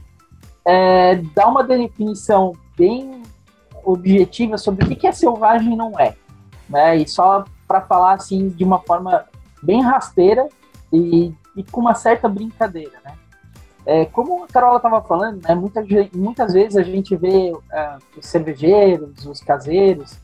[0.64, 3.22] é, dar uma definição bem
[3.84, 6.14] objetiva sobre o que é selvagem e não é.
[6.68, 6.96] Né?
[6.96, 9.24] E só para falar assim de uma forma
[9.62, 10.48] bem rasteira
[10.92, 13.14] e, e com uma certa brincadeira, né?
[13.86, 18.26] É, como a Carola estava falando, né, muitas, muitas vezes a gente vê uh, os
[18.26, 20.18] cervejeiros, os caseiros,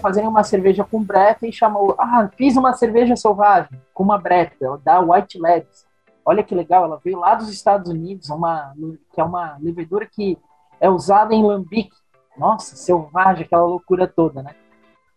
[0.00, 4.56] fazerem uma cerveja com breta e chamou, ah, fiz uma cerveja selvagem com uma breta,
[4.84, 5.86] da White Labs.
[6.24, 8.72] Olha que legal, ela veio lá dos Estados Unidos, uma,
[9.12, 10.36] que é uma levedura que
[10.80, 11.94] é usada em lambique.
[12.36, 14.54] Nossa, selvagem, aquela loucura toda, né?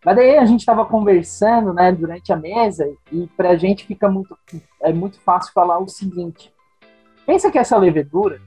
[0.04, 4.08] Mas daí a gente estava conversando, né, durante a mesa e para a gente fica
[4.08, 4.38] muito
[4.80, 6.52] é muito fácil falar o seguinte:
[7.26, 8.40] pensa que essa levedura,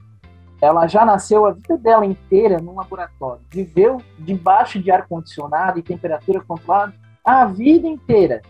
[0.62, 5.82] ela já nasceu a vida dela inteira num laboratório, viveu debaixo de ar condicionado e
[5.82, 8.40] temperatura controlada a vida inteira,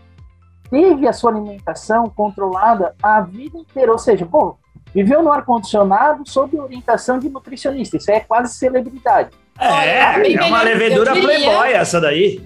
[0.69, 4.57] teve a sua alimentação controlada a vida inteira, ou seja, pô,
[4.93, 9.31] viveu no ar condicionado sob orientação de nutricionista, isso é quase celebridade.
[9.59, 12.43] É, é uma levedura playboy essa daí.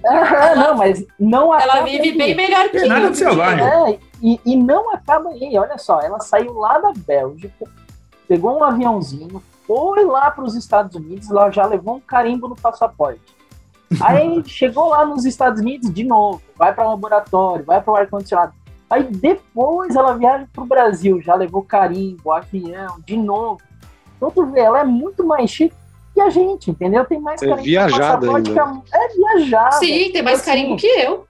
[0.56, 3.64] Não, mas não Ela vive bem melhor que Nada de selvagem.
[3.64, 7.66] É, e, e não acaba aí, olha só, ela saiu lá da Bélgica,
[8.28, 12.56] pegou um aviãozinho, foi lá para os Estados Unidos, lá já levou um carimbo no
[12.56, 13.20] passaporte.
[14.00, 17.96] Aí chegou lá nos Estados Unidos de novo, vai para o laboratório, vai para o
[17.96, 18.52] ar-condicionado.
[18.88, 23.60] Aí depois ela viaja para o Brasil, já levou carimbo, avião, de novo.
[24.16, 25.74] Então tu vê, ela é muito mais chique
[26.16, 27.04] que a gente, entendeu?
[27.04, 28.50] Tem mais É carimbo viajada ainda.
[28.52, 29.72] que a- É viajada.
[29.72, 31.26] Sim, tem mais Assim, carimbo que eu.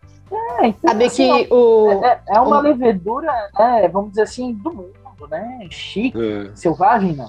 [0.60, 2.04] É, então, Sabe assim, que o.
[2.04, 4.92] é, é uma o- levedura, né, vamos dizer assim, do mundo,
[5.28, 5.66] né?
[5.70, 6.50] Chique, É.
[6.54, 7.28] selvagem, não.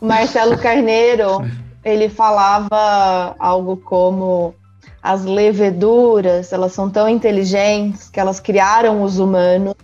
[0.00, 1.38] O Marcelo Carneiro,
[1.84, 4.52] ele falava algo como
[5.00, 9.74] as leveduras, elas são tão inteligentes que elas criaram os humanos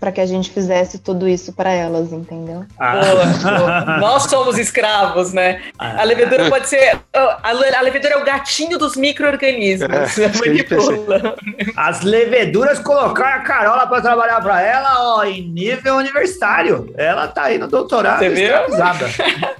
[0.00, 2.64] para que a gente fizesse tudo isso para elas, entendeu?
[2.78, 2.94] Ah.
[3.02, 3.84] Boa.
[4.00, 5.60] Nós somos escravos, né?
[5.78, 6.98] A levedura pode ser.
[7.12, 9.88] A le- a levedura é o gatinho dos micro-organismos.
[9.90, 11.36] É, ia Manipula.
[11.76, 16.92] As leveduras colocaram a Carola para trabalhar para ela, ó, em nível universitário.
[16.96, 18.20] Ela tá aí no doutorado.
[18.20, 18.48] Você viu?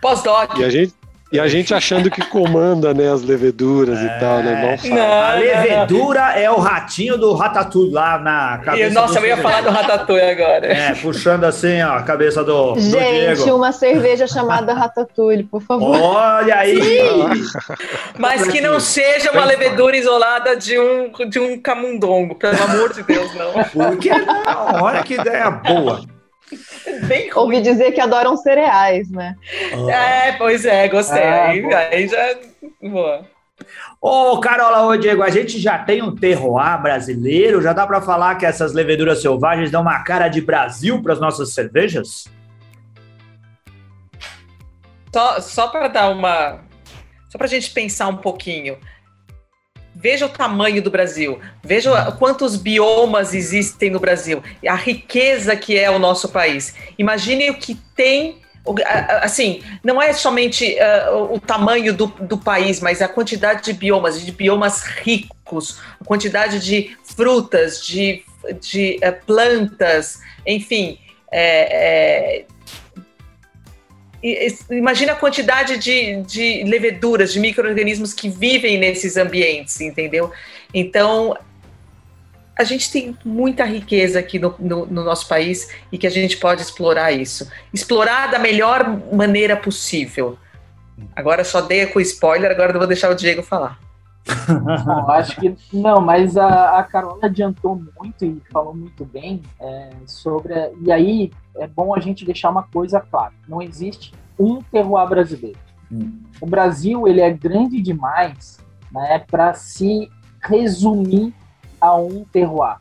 [0.00, 0.56] Pós-doc.
[0.58, 0.94] E a gente,
[1.30, 4.66] e a gente achando que comanda, né, as leveduras e tal, né?
[4.66, 4.88] Mal sabe.
[4.90, 8.64] Não, A não, levedura é o ratinho do Ratatouille lá na não.
[8.64, 10.66] cabeça E, nossa, do eu ia falar do Ratatouille agora.
[10.66, 13.56] É, puxando assim, ó, a cabeça do, do Gente, Diego.
[13.56, 16.00] uma cerveja chamada Ratatouille, por favor.
[16.00, 17.28] Olha aí!
[18.18, 23.02] Mas que não seja uma levedura isolada de um, de um camundongo, pelo amor de
[23.02, 23.52] Deus, não.
[23.64, 24.82] Por que não?
[24.82, 26.00] Olha que ideia boa.
[27.06, 27.44] Bem ruim.
[27.44, 29.36] Ouvi dizer que adoram cereais, né?
[29.88, 31.22] É, pois é, gostei.
[31.22, 31.48] Ah,
[31.90, 32.36] aí, já.
[32.82, 33.26] Boa.
[34.00, 38.36] Ô, Carola, ô, Diego, a gente já tem um terroir brasileiro, já dá pra falar
[38.36, 42.26] que essas leveduras selvagens dão uma cara de Brasil para as nossas cervejas?
[45.12, 46.60] Só, só para dar uma.
[47.28, 48.78] Só para a gente pensar um pouquinho.
[50.00, 55.90] Veja o tamanho do Brasil, veja quantos biomas existem no Brasil, a riqueza que é
[55.90, 56.72] o nosso país.
[56.96, 58.38] Imagine o que tem.
[59.22, 64.24] Assim, não é somente ah, o tamanho do, do país, mas a quantidade de biomas,
[64.24, 68.22] de biomas ricos, a quantidade de frutas, de,
[68.60, 70.98] de eh, plantas, enfim.
[71.32, 72.44] é, é,
[74.70, 80.32] Imagina a quantidade de, de leveduras, de micro-organismos que vivem nesses ambientes, entendeu?
[80.74, 81.36] Então,
[82.58, 86.36] a gente tem muita riqueza aqui no, no- no nosso país e que a gente
[86.36, 87.48] pode explorar isso.
[87.72, 90.36] Explorar da melhor maneira possível.
[91.14, 93.78] Agora só dei com spoiler, agora eu vou deixar o Diego falar.
[95.08, 100.52] Acho que não, mas a, a Carola adiantou muito e falou muito bem é, sobre.
[100.54, 105.08] a- e aí é bom a gente deixar uma coisa clara: não existe um terroir
[105.08, 105.58] brasileiro.
[105.90, 106.20] Hum.
[106.40, 108.58] O Brasil ele é grande demais
[108.92, 110.10] né, para se
[110.42, 111.34] resumir
[111.80, 112.76] a um terroir.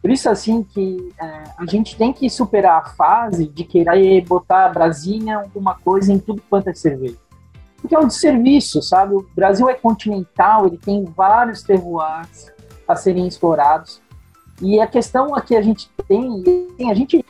[0.00, 4.68] Por isso assim que é, a gente tem que superar a fase de querer botar
[4.70, 7.16] Brasília alguma coisa em tudo quanto é cerveja
[7.82, 9.14] porque é um desserviço, sabe?
[9.14, 12.52] O Brasil é continental, ele tem vários terroirs
[12.86, 14.00] a serem explorados.
[14.60, 16.44] E a questão aqui a gente tem,
[16.88, 17.24] a gente,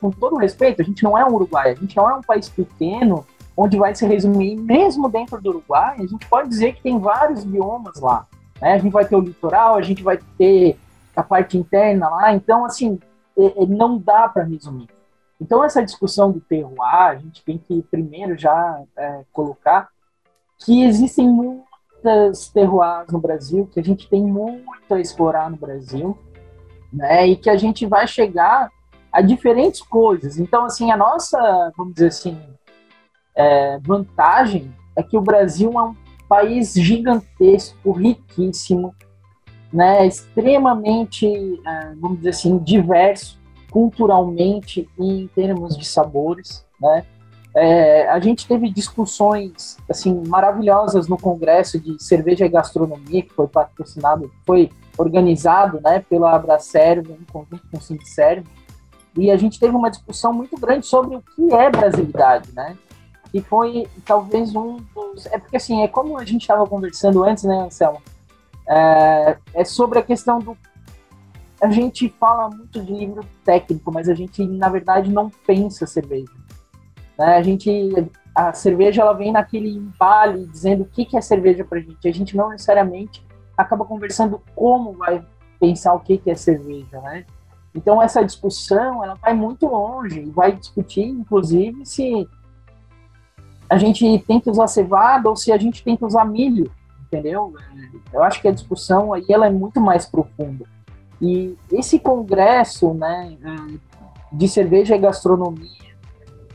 [0.00, 2.48] com todo respeito, a gente não é um Uruguai, a gente não é um país
[2.48, 6.98] pequeno onde vai se resumir, mesmo dentro do Uruguai, a gente pode dizer que tem
[6.98, 8.26] vários biomas lá.
[8.62, 8.74] Né?
[8.74, 10.78] A gente vai ter o litoral, a gente vai ter
[11.14, 12.98] a parte interna lá, então, assim,
[13.36, 14.88] é- é- não dá para resumir.
[15.40, 19.88] Então, essa discussão do terroir, a gente tem que primeiro já é, colocar
[20.58, 26.16] que existem muitas terroirs no Brasil, que a gente tem muito a explorar no Brasil,
[26.92, 27.26] né?
[27.26, 28.70] E que a gente vai chegar
[29.12, 30.38] a diferentes coisas.
[30.38, 32.38] Então, assim, a nossa, vamos dizer assim,
[33.34, 35.96] é, vantagem é que o Brasil é um
[36.28, 38.94] país gigantesco, riquíssimo,
[39.72, 40.06] né?
[40.06, 41.26] Extremamente,
[41.66, 43.38] é, vamos dizer assim, diverso
[43.70, 47.04] culturalmente e em termos de sabores, né?
[47.54, 53.48] É, a gente teve discussões assim maravilhosas no congresso de cerveja e gastronomia que foi
[53.48, 58.46] patrocinado, foi organizado, né, pela Abracerve em conjunto com o Sindicerve,
[59.16, 62.76] e a gente teve uma discussão muito grande sobre o que é brasilidade, né?
[63.32, 65.26] E foi talvez um dos.
[65.26, 68.00] É porque assim, é como a gente estava conversando antes, né, Anselmo?
[68.68, 70.56] É, é sobre a questão do.
[71.60, 76.30] A gente fala muito de livro técnico, mas a gente, na verdade, não pensa cerveja.
[77.18, 77.36] Né?
[77.36, 77.70] A gente.
[78.34, 82.06] A cerveja ela vem naquele embale dizendo o que, que é cerveja pra gente.
[82.06, 85.24] A gente não necessariamente acaba conversando como vai
[85.58, 87.26] pensar o que, que é cerveja, né?
[87.74, 92.28] Então essa discussão ela vai muito longe vai discutir, inclusive, se
[93.68, 96.70] a gente tem que usar cevada ou se a gente tem que usar milho,
[97.02, 97.52] entendeu?
[98.12, 100.64] Eu acho que a discussão aí ela é muito mais profunda.
[101.20, 103.36] E esse congresso, né,
[104.32, 105.87] de cerveja e gastronomia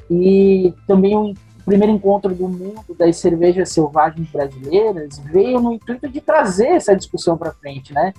[0.09, 1.33] e também o
[1.65, 7.37] primeiro encontro do mundo das cervejas selvagens brasileiras veio no intuito de trazer essa discussão
[7.37, 8.13] para frente, né?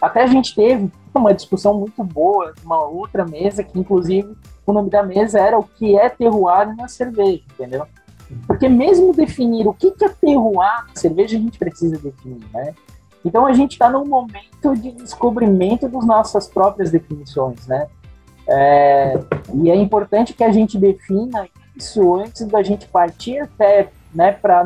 [0.00, 4.34] Até a gente teve uma discussão muito boa, uma outra mesa, que inclusive
[4.66, 7.86] o nome da mesa era o que é terroir na cerveja, entendeu?
[8.46, 12.74] Porque mesmo definir o que é terroir na cerveja, a gente precisa definir, né?
[13.24, 17.88] Então a gente está num momento de descobrimento das nossas próprias definições, né?
[18.50, 19.14] É,
[19.54, 24.64] e é importante que a gente defina isso antes da gente partir até né, para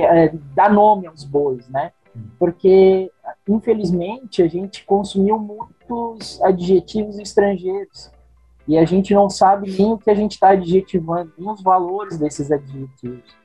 [0.00, 1.92] é, dar nome aos bois, né?
[2.38, 3.10] Porque
[3.48, 8.10] infelizmente, a gente consumiu muitos adjetivos estrangeiros
[8.66, 12.16] e a gente não sabe nem o que a gente está adjetivando, nem os valores
[12.16, 13.36] desses adjetivos.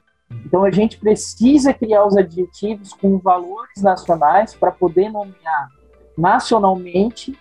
[0.46, 5.70] Então, a gente precisa criar os adjetivos com valores nacionais para poder nomear
[6.18, 7.38] nacionalmente,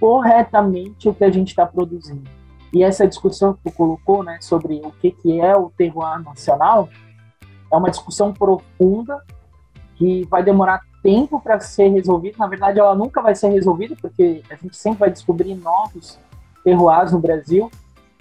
[0.00, 2.28] corretamente, o que a gente está produzindo.
[2.72, 6.88] E essa discussão que tu colocou né, sobre o que, que é o terroir nacional
[7.70, 9.22] é uma discussão profunda
[9.96, 12.36] que vai demorar tempo para ser resolvida.
[12.38, 16.18] Na verdade, ela nunca vai ser resolvida, porque a gente sempre vai descobrir novos
[16.64, 17.70] terroirs no Brasil.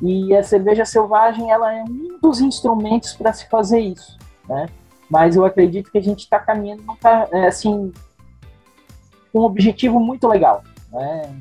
[0.01, 4.17] E a cerveja selvagem ela é um dos instrumentos para se fazer isso,
[4.47, 4.67] né?
[5.09, 6.83] Mas eu acredito que a gente está caminhando
[7.31, 7.91] é, assim
[9.31, 11.35] com um objetivo muito legal, né?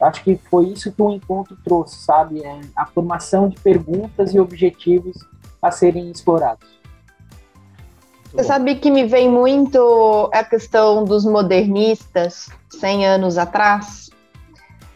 [0.00, 2.42] Acho que foi isso que o encontro trouxe, sabe?
[2.42, 5.16] É a formação de perguntas e objetivos
[5.60, 6.80] a serem explorados.
[8.32, 14.08] Você sabe que me vem muito a questão dos modernistas 100 anos atrás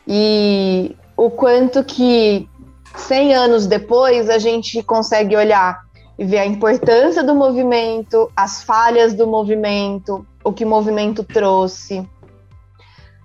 [0.07, 2.48] e o quanto que
[2.96, 5.82] 100 anos depois a gente consegue olhar
[6.16, 12.09] e ver a importância do movimento, as falhas do movimento, o que o movimento trouxe.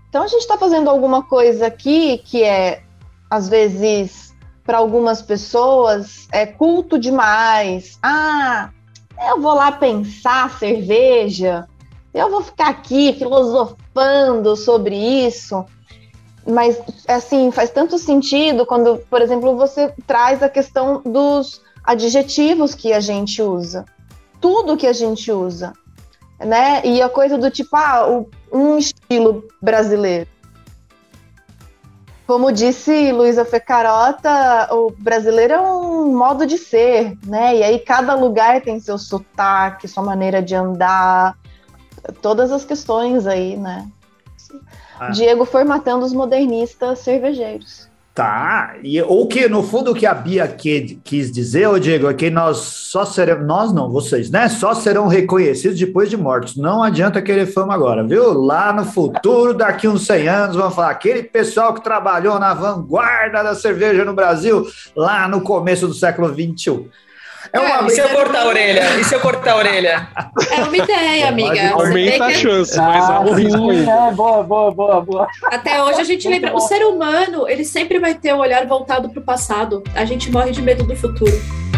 [0.10, 2.82] Então a gente está fazendo alguma coisa aqui que é,
[3.30, 7.98] às vezes, para algumas pessoas, é culto demais.
[8.02, 8.72] Ah,
[9.28, 11.68] eu vou lá pensar cerveja,
[12.14, 15.64] eu vou ficar aqui filosofando sobre isso.
[16.48, 22.92] Mas, assim, faz tanto sentido quando, por exemplo, você traz a questão dos adjetivos que
[22.92, 23.86] a gente usa.
[24.42, 25.74] Tudo que a gente usa.
[26.40, 26.82] Né?
[26.86, 30.28] E a coisa do tipo, ah, um estilo brasileiro.
[32.28, 37.58] Como disse Luísa Fecarota, o brasileiro é um modo de ser, né?
[37.58, 41.36] E aí cada lugar tem seu sotaque, sua maneira de andar,
[42.22, 43.90] todas as questões aí, né?
[45.00, 45.10] Ah.
[45.10, 47.89] Diego formatando os modernistas cervejeiros.
[48.14, 52.10] Tá, e, ou que no fundo o que a Bia que, quis dizer, ô Diego,
[52.10, 54.50] é que nós só seremos, nós não, vocês, né?
[54.50, 56.58] Só serão reconhecidos depois de mortos.
[56.58, 58.34] Não adianta querer fama agora, viu?
[58.34, 63.42] Lá no futuro, daqui uns 100 anos, vão falar aquele pessoal que trabalhou na vanguarda
[63.42, 66.90] da cerveja no Brasil, lá no começo do século XXI.
[67.52, 67.84] É uma...
[67.84, 69.00] É, e se eu cortar a orelha?
[69.00, 70.08] E se eu cortar a orelha?
[70.52, 71.72] É uma ideia, amiga.
[71.72, 75.28] Aumenta a chance, mas ah, sim, é, boa, boa, boa, boa.
[75.46, 76.58] Até hoje a gente Muito lembra, bom.
[76.58, 79.84] o ser humano, ele sempre vai ter o um olhar voltado para o passado.
[79.96, 81.69] A gente morre de medo do futuro.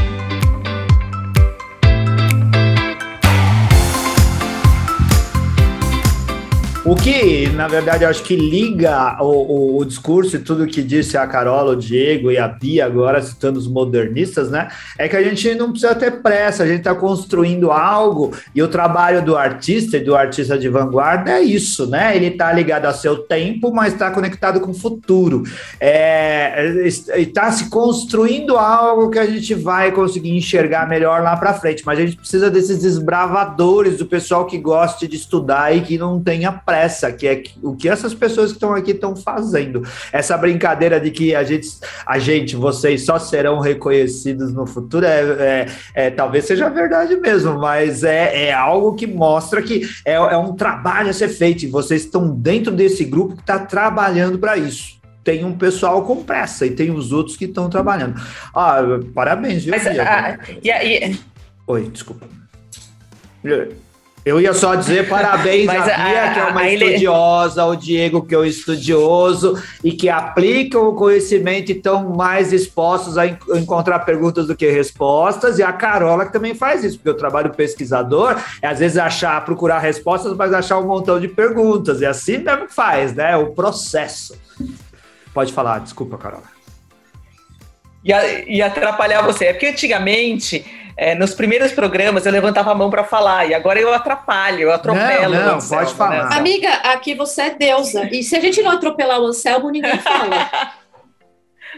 [6.92, 10.84] O que, na verdade, eu acho que liga o, o, o, discurso e tudo que
[10.84, 14.68] disse a Carola, o Diego e a Bia, agora citando os modernistas, né?
[14.98, 18.68] É que a gente não precisa ter pressa, a gente está construindo algo e o
[18.68, 22.14] trabalho do artista e do artista de vanguarda é isso, né?
[22.14, 25.44] Ele está ligado ao seu tempo, mas está conectado com o futuro.
[25.80, 26.86] É,
[27.16, 32.00] está se construindo algo que a gente vai conseguir enxergar melhor lá para frente, mas
[32.00, 36.52] a gente precisa desses desbravadores, do pessoal que goste de estudar e que não tenha
[36.52, 39.84] pressa pressa, que é o que essas pessoas que estão aqui estão fazendo.
[40.12, 41.68] Essa brincadeira de que a gente,
[42.06, 47.60] a gente, vocês só serão reconhecidos no futuro, é, é, é talvez seja verdade mesmo,
[47.60, 51.68] mas é, é algo que mostra que é, é um trabalho a ser feito, e
[51.68, 56.66] vocês estão dentro desse grupo que está trabalhando para isso tem um pessoal com pressa
[56.66, 58.20] e tem os outros que estão trabalhando.
[58.56, 58.80] Ah,
[59.14, 59.72] parabéns, viu?
[59.72, 61.20] Mas, ah, e, e...
[61.68, 62.28] Oi, desculpa.
[64.24, 68.36] Eu ia só dizer parabéns Mas a Bia, que é uma estudiosa, o Diego, que
[68.36, 74.46] é um estudioso e que aplicam o conhecimento e estão mais expostos a encontrar perguntas
[74.46, 78.68] do que respostas, e a Carola, que também faz isso, porque o trabalho pesquisador é
[78.68, 83.16] às vezes achar, procurar respostas, mas achar um montão de perguntas, e assim mesmo faz,
[83.16, 83.36] né?
[83.36, 84.40] O processo.
[85.34, 86.61] Pode falar, desculpa, Carola.
[88.04, 89.46] E, atrapalhar você.
[89.46, 90.66] É porque antigamente
[90.98, 94.74] é, nos primeiros programas eu levantava a mão para falar e agora eu atrapalho, eu
[94.74, 95.34] atropelo.
[95.34, 96.30] Não, não Anselmo, pode falar.
[96.30, 96.36] Né?
[96.36, 98.10] Amiga, aqui você é deusa.
[98.12, 100.50] E se a gente não atropelar o Anselmo, ninguém fala.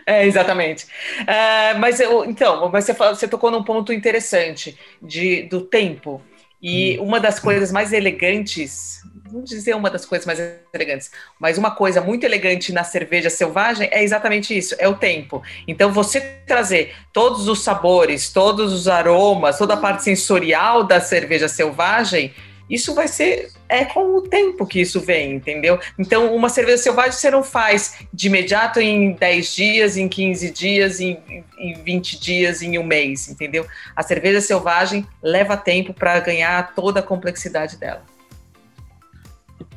[0.05, 0.85] É, exatamente.
[1.21, 6.21] Uh, mas eu, então, mas você, você tocou num ponto interessante de, do tempo.
[6.61, 7.05] E hum.
[7.05, 9.02] uma das coisas mais elegantes
[9.33, 10.39] vamos dizer uma das coisas mais
[10.71, 11.09] elegantes,
[11.39, 15.41] mas uma coisa muito elegante na cerveja selvagem é exatamente isso, é o tempo.
[15.67, 21.47] Então você trazer todos os sabores, todos os aromas, toda a parte sensorial da cerveja
[21.47, 22.31] selvagem,
[22.69, 25.79] isso vai ser é com o tempo que isso vem, entendeu?
[25.97, 30.99] Então, uma cerveja selvagem você não faz de imediato em 10 dias, em 15 dias,
[30.99, 33.65] em, em 20 dias, em um mês, entendeu?
[33.95, 38.12] A cerveja selvagem leva tempo para ganhar toda a complexidade dela.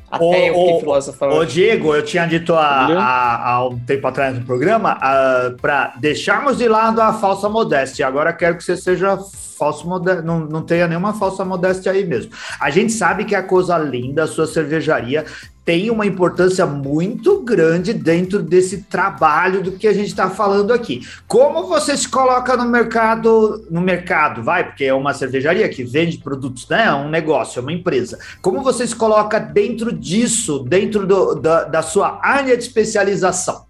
[0.09, 1.25] Até o, eu fiquei filósofo.
[1.25, 6.67] Ô, Diego, eu tinha dito há, um tempo atrás no programa uh, para deixarmos de
[6.67, 8.07] lado a falsa modéstia.
[8.07, 9.17] Agora quero que você seja
[9.57, 12.31] falso modéstia, não, não tenha nenhuma falsa modéstia aí mesmo.
[12.59, 15.25] A gente sabe que a coisa linda, a sua cervejaria,
[15.67, 21.05] tem uma importância muito grande dentro desse trabalho do que a gente está falando aqui.
[21.27, 26.19] Como você se coloca no mercado, no mercado, vai, porque é uma cervejaria que vende
[26.19, 26.85] produtos, né?
[26.85, 28.17] É um negócio, é uma empresa.
[28.41, 33.65] Como você se coloca dentro disso, dentro do, da, da sua área de especialização?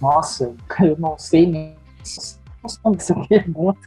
[0.00, 0.54] Nossa,
[0.84, 1.76] eu não sei nem
[2.64, 3.80] essa pergunta.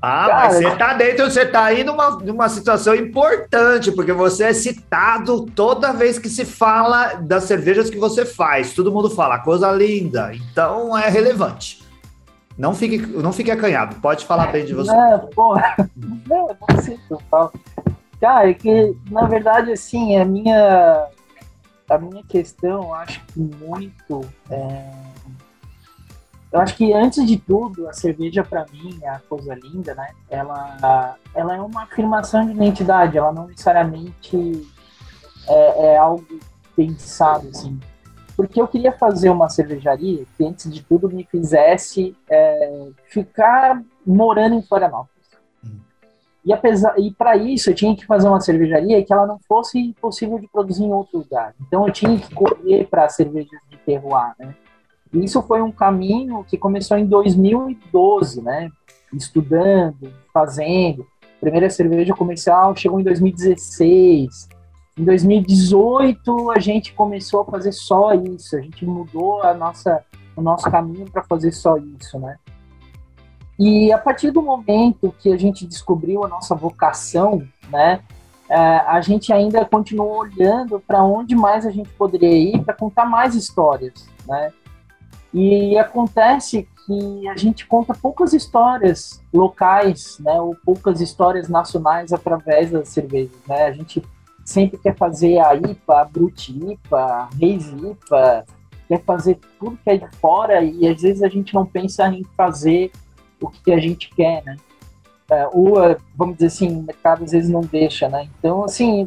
[0.00, 4.44] Ah, Cara, mas você tá dentro, você tá aí numa, numa situação importante, porque você
[4.44, 8.74] é citado toda vez que se fala das cervejas que você faz.
[8.74, 10.32] Todo mundo fala, coisa linda.
[10.34, 11.82] Então é relevante.
[12.56, 14.90] Não fique, não fique acanhado, pode falar bem de você.
[14.90, 15.76] Não, porra.
[16.28, 16.56] Não, não
[17.10, 17.52] eu falo.
[18.20, 21.06] Cara, é que, na verdade, assim, a minha,
[21.88, 24.20] a minha questão, acho que muito.
[24.50, 24.84] É
[26.50, 30.08] eu acho que antes de tudo, a cerveja para mim, é a coisa linda, né?
[30.30, 34.66] Ela, ela é uma afirmação de identidade, ela não necessariamente
[35.46, 36.26] é, é algo
[36.74, 37.78] pensado assim.
[38.34, 44.54] Porque eu queria fazer uma cervejaria que antes de tudo me fizesse é, ficar morando
[44.54, 45.10] em Florianópolis.
[45.62, 45.80] Hum.
[46.44, 49.92] E apesar e para isso eu tinha que fazer uma cervejaria que ela não fosse
[50.00, 51.52] possível de produzir em outro lugar.
[51.66, 54.54] Então eu tinha que correr para cervejas de terroir, né?
[55.12, 58.70] Isso foi um caminho que começou em 2012, né?
[59.12, 61.06] Estudando, fazendo.
[61.40, 64.48] Primeira cerveja comercial chegou em 2016.
[64.98, 68.56] Em 2018 a gente começou a fazer só isso.
[68.56, 70.04] A gente mudou a nossa,
[70.36, 72.36] o nosso caminho para fazer só isso, né?
[73.58, 78.00] E a partir do momento que a gente descobriu a nossa vocação, né?
[78.48, 83.04] É, a gente ainda continuou olhando para onde mais a gente poderia ir para contar
[83.04, 84.52] mais histórias, né?
[85.32, 92.70] E acontece que a gente conta poucas histórias locais, né, ou poucas histórias nacionais através
[92.70, 93.66] das cervejas, né?
[93.66, 94.02] A gente
[94.44, 98.46] sempre quer fazer a IPA, a Brut IPA, a Reis IPA,
[98.88, 102.24] quer fazer tudo que é de fora e às vezes a gente não pensa em
[102.34, 102.90] fazer
[103.38, 104.56] o que a gente quer, né?
[105.30, 105.74] É, ou,
[106.16, 108.26] vamos dizer assim, o mercado às vezes não deixa, né?
[108.38, 109.06] Então, assim,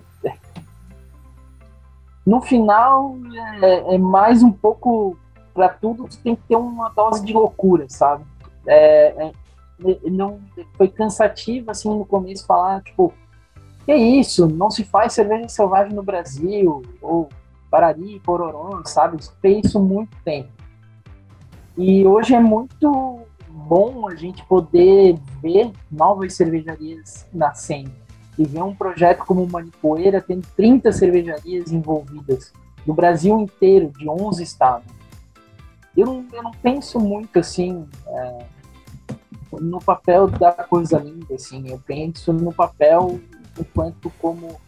[2.23, 3.17] no final
[3.63, 5.17] é, é mais um pouco
[5.53, 8.23] para tudo tu tem que ter uma dose de loucura, sabe?
[8.65, 9.31] É, é,
[10.09, 10.39] não
[10.75, 13.13] foi cansativo assim no começo falar tipo
[13.85, 17.29] que isso, não se faz cerveja selvagem no Brasil ou
[17.69, 19.17] Parari, Pororó, sabe?
[19.41, 20.49] Tem isso muito tempo.
[21.77, 27.91] E hoje é muito bom a gente poder ver novas cervejarias nascendo.
[28.37, 32.53] E ver um projeto como o Manipoeira tendo 30 cervejarias envolvidas
[32.85, 35.00] no Brasil inteiro, de 11 estados
[35.95, 38.45] eu não, eu não penso muito assim é,
[39.59, 43.19] no papel da coisa linda, assim, eu penso no papel
[43.59, 44.59] enquanto como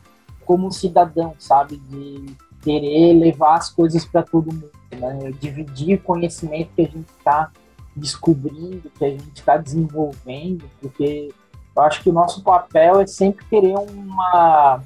[0.45, 1.77] como cidadão, sabe?
[1.77, 5.31] De querer levar as coisas para todo mundo, né?
[5.39, 7.49] Dividir conhecimento que a gente está
[7.95, 11.33] descobrindo, que a gente está desenvolvendo, porque
[11.75, 14.81] eu acho que o nosso papel é sempre querer uma,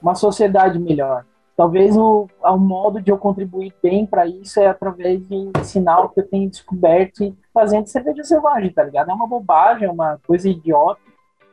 [0.00, 1.24] uma sociedade melhor.
[1.56, 6.08] Talvez o, o modo de eu contribuir bem para isso é através de ensinar o
[6.08, 9.10] que eu tenho descoberto e fazendo cerveja selvagem, tá ligado?
[9.10, 11.00] É uma bobagem, é uma coisa idiota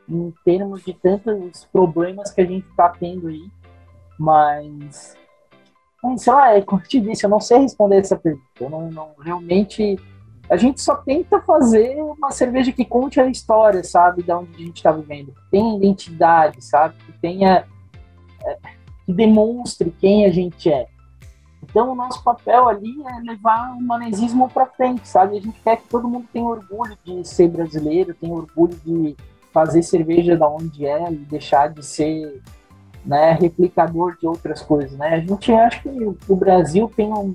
[0.08, 3.48] em termos de tantos problemas que a gente está tendo aí,
[4.18, 5.16] mas,
[6.16, 8.44] sei lá, é como eu te disse, eu não sei responder essa pergunta.
[8.58, 9.98] Eu não, não realmente
[10.50, 14.58] a gente só tenta fazer uma cerveja que conte a história, sabe, da onde a
[14.58, 17.64] gente está vivendo, que tenha identidade, sabe, que tenha
[18.44, 18.58] é,
[19.10, 20.86] que demonstre quem a gente é.
[21.62, 25.36] Então, o nosso papel ali é levar o manezismo para frente, sabe?
[25.36, 29.16] A gente quer que todo mundo tenha orgulho de ser brasileiro, tenha orgulho de
[29.52, 32.40] fazer cerveja da onde é e deixar de ser
[33.04, 35.16] né, replicador de outras coisas, né?
[35.16, 37.34] A gente acha que o Brasil tem um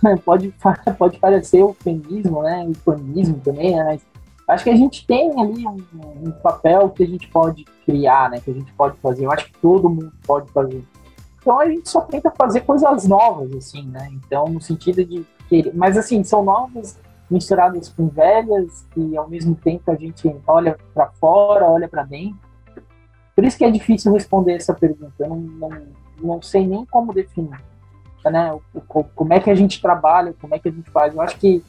[0.24, 0.54] pode,
[0.98, 2.66] pode parecer eufemismo, né?
[2.66, 3.84] Eufemismo também, né?
[3.84, 4.02] Mas
[4.50, 5.78] acho que a gente tem ali um,
[6.28, 8.40] um, papel que a gente pode criar, né?
[8.40, 9.24] Que a gente pode fazer.
[9.24, 10.84] Eu acho que todo mundo pode fazer.
[11.40, 14.08] Então a gente só tenta fazer coisas novas, assim, né?
[14.12, 15.74] Então, no sentido de querer.
[15.74, 16.98] Mas assim, são novas
[17.30, 22.38] misturadas com velhas e ao mesmo tempo a gente olha para fora, olha para dentro.
[23.34, 25.14] Por isso que é difícil responder essa pergunta.
[25.18, 25.70] Eu não, não,
[26.20, 27.58] não sei nem como definir
[28.28, 28.58] né?
[29.14, 31.14] Como é que a gente trabalha, como é que a gente faz.
[31.14, 31.62] Eu acho que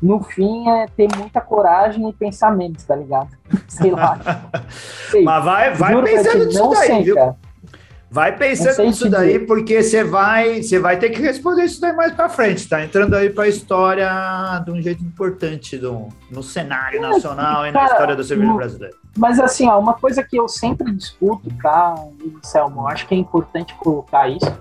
[0.00, 3.30] no fim é ter muita coragem e pensamentos, tá ligado?
[3.68, 4.18] Sei lá.
[5.10, 5.22] Sei.
[5.22, 7.14] Mas vai, vai pensando nisso daí, sei, viu?
[7.14, 7.36] Cara.
[8.08, 12.12] Vai pensando nisso daí, porque você vai, você vai ter que responder isso daí mais
[12.12, 12.82] para frente, tá?
[12.82, 14.08] Entrando aí para a história
[14.64, 18.52] de um jeito importante do, no cenário é, nacional cara, e na história da cerveja
[18.54, 18.94] brasileira.
[19.18, 21.94] Mas assim, ó, uma coisa que eu sempre discuto, tá,
[22.42, 24.56] Selma, acho que é importante colocar isso,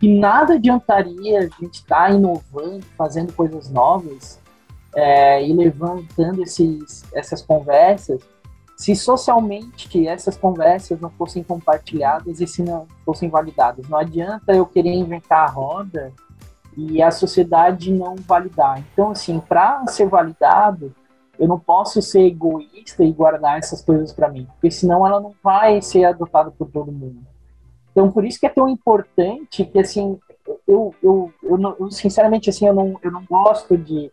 [0.00, 4.41] que nada adiantaria a gente estar tá inovando, fazendo coisas novas
[4.94, 8.20] é, e levantando esses, essas conversas
[8.82, 13.88] se socialmente essas conversas não fossem compartilhadas e se não fossem validadas.
[13.88, 16.12] Não adianta eu querer inventar a roda
[16.76, 18.80] e a sociedade não validar.
[18.92, 20.92] Então, assim, para ser validado,
[21.38, 25.32] eu não posso ser egoísta e guardar essas coisas para mim, porque senão ela não
[25.40, 27.20] vai ser adotada por todo mundo.
[27.92, 30.18] Então, por isso que é tão importante que, assim,
[30.66, 34.10] eu, eu, eu, eu sinceramente, assim, eu não, eu não gosto de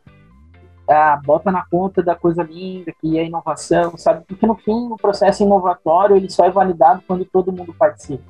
[0.90, 4.24] ah, bota na conta da coisa linda, que é inovação, sabe?
[4.28, 8.24] Porque, no fim, o processo inovatório, ele só é validado quando todo mundo participa.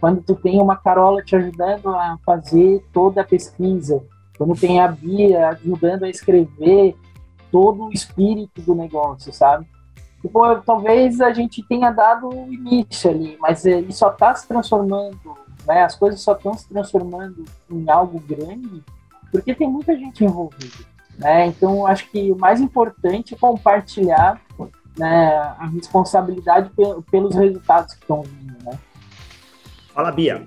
[0.00, 4.04] Quando tu tem uma Carola te ajudando a fazer toda a pesquisa,
[4.36, 6.94] quando tem a Bia ajudando a escrever
[7.50, 9.66] todo o espírito do negócio, sabe?
[10.20, 15.36] Tipo, talvez a gente tenha dado o início ali, mas ele só está se transformando,
[15.66, 15.84] né?
[15.84, 18.82] As coisas só estão se transformando em algo grande
[19.30, 20.84] porque tem muita gente envolvida,
[21.18, 21.46] né?
[21.46, 24.40] Então, acho que o mais importante é compartilhar
[24.98, 26.70] né, a responsabilidade
[27.10, 28.78] pelos resultados que estão vindo, né?
[29.92, 30.46] Fala, Bia.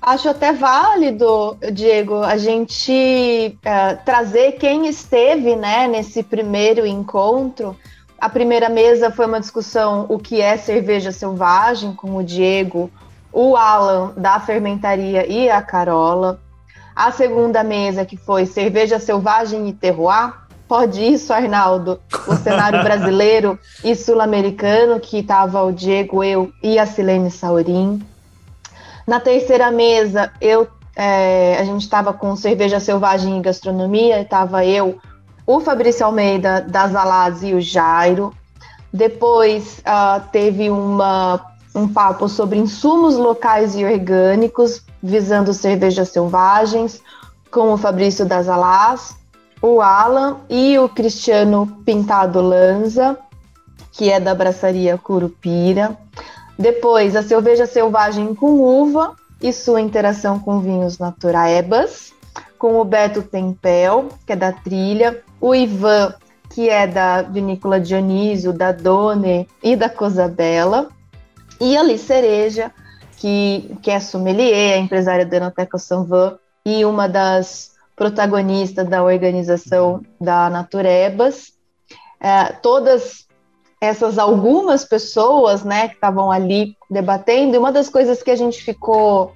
[0.00, 7.76] Acho até válido, Diego, a gente uh, trazer quem esteve né, nesse primeiro encontro,
[8.18, 12.90] a primeira mesa foi uma discussão o que é cerveja selvagem, com o Diego,
[13.32, 16.40] o Alan da fermentaria e a Carola.
[16.96, 20.32] A segunda mesa, que foi cerveja selvagem e terroir,
[20.66, 26.86] pode isso, Arnaldo, o cenário brasileiro e sul-americano, que estava o Diego, eu e a
[26.86, 28.02] Silene Saurim.
[29.06, 30.66] Na terceira mesa, eu,
[30.96, 34.98] é, a gente estava com cerveja selvagem e gastronomia, estava eu,
[35.46, 38.32] o Fabrício Almeida das Alas e o Jairo.
[38.90, 47.02] Depois uh, teve uma, um papo sobre insumos locais e orgânicos, visando cervejas selvagens,
[47.50, 49.14] com o Fabrício das Alas,
[49.60, 53.18] o Alan e o Cristiano Pintado Lanza,
[53.92, 55.96] que é da braçaria Curupira.
[56.58, 62.10] Depois, a cerveja selvagem com uva e sua interação com vinhos naturaebas,
[62.58, 66.14] com o Beto Tempel, que é da trilha, o Ivan,
[66.50, 70.88] que é da Vinícola Dionísio, da Done e da Cosabella,
[71.60, 72.72] e a Liz Cereja,
[73.18, 80.02] que, que é sommelier, é empresária da Enoteca Sanvan e uma das protagonistas da organização
[80.20, 81.52] da Naturebas.
[82.20, 83.26] É, todas
[83.80, 88.62] essas algumas pessoas, né, que estavam ali debatendo, e uma das coisas que a gente
[88.62, 89.34] ficou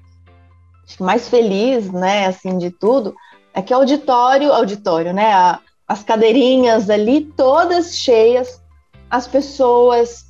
[0.98, 3.14] mais feliz, né, assim, de tudo,
[3.54, 8.60] é que auditório, auditório, né, a, as cadeirinhas ali todas cheias,
[9.10, 10.29] as pessoas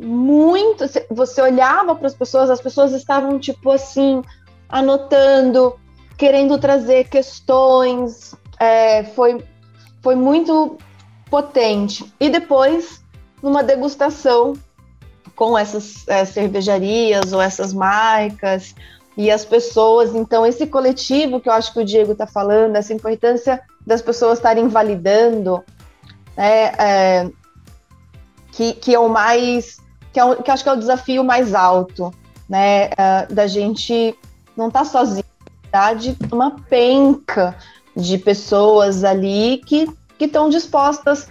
[0.00, 0.84] muito.
[1.10, 4.22] Você olhava para as pessoas, as pessoas estavam tipo assim,
[4.68, 5.78] anotando,
[6.16, 8.34] querendo trazer questões.
[8.58, 9.44] É, foi,
[10.02, 10.78] foi muito
[11.30, 12.12] potente.
[12.18, 13.02] E depois,
[13.42, 14.54] numa degustação
[15.36, 18.74] com essas é, cervejarias ou essas marcas
[19.16, 20.14] e as pessoas.
[20.14, 24.38] Então, esse coletivo que eu acho que o Diego está falando, essa importância das pessoas
[24.38, 25.64] estarem validando,
[26.36, 27.30] né, é,
[28.52, 29.78] que, que é o mais.
[30.12, 32.12] Que, é que acho que é o desafio mais alto,
[32.48, 32.90] né?
[32.96, 34.16] É, da gente
[34.56, 35.24] não estar tá sozinho,
[35.62, 37.56] verdade, uma penca
[37.96, 39.88] de pessoas ali que
[40.18, 41.28] estão dispostas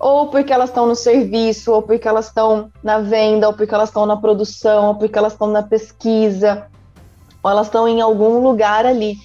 [0.00, 3.90] ou porque elas estão no serviço, ou porque elas estão na venda, ou porque elas
[3.90, 6.66] estão na produção, ou porque elas estão na pesquisa,
[7.42, 9.18] ou elas estão em algum lugar ali.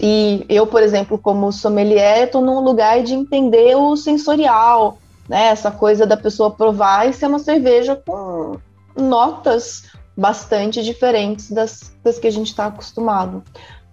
[0.00, 4.96] E eu, por exemplo, como sommelier, estou num lugar de entender o sensorial,
[5.28, 5.46] né?
[5.46, 8.58] Essa coisa da pessoa provar e ser uma cerveja com
[8.96, 9.84] notas
[10.16, 13.42] bastante diferentes das, das que a gente está acostumado.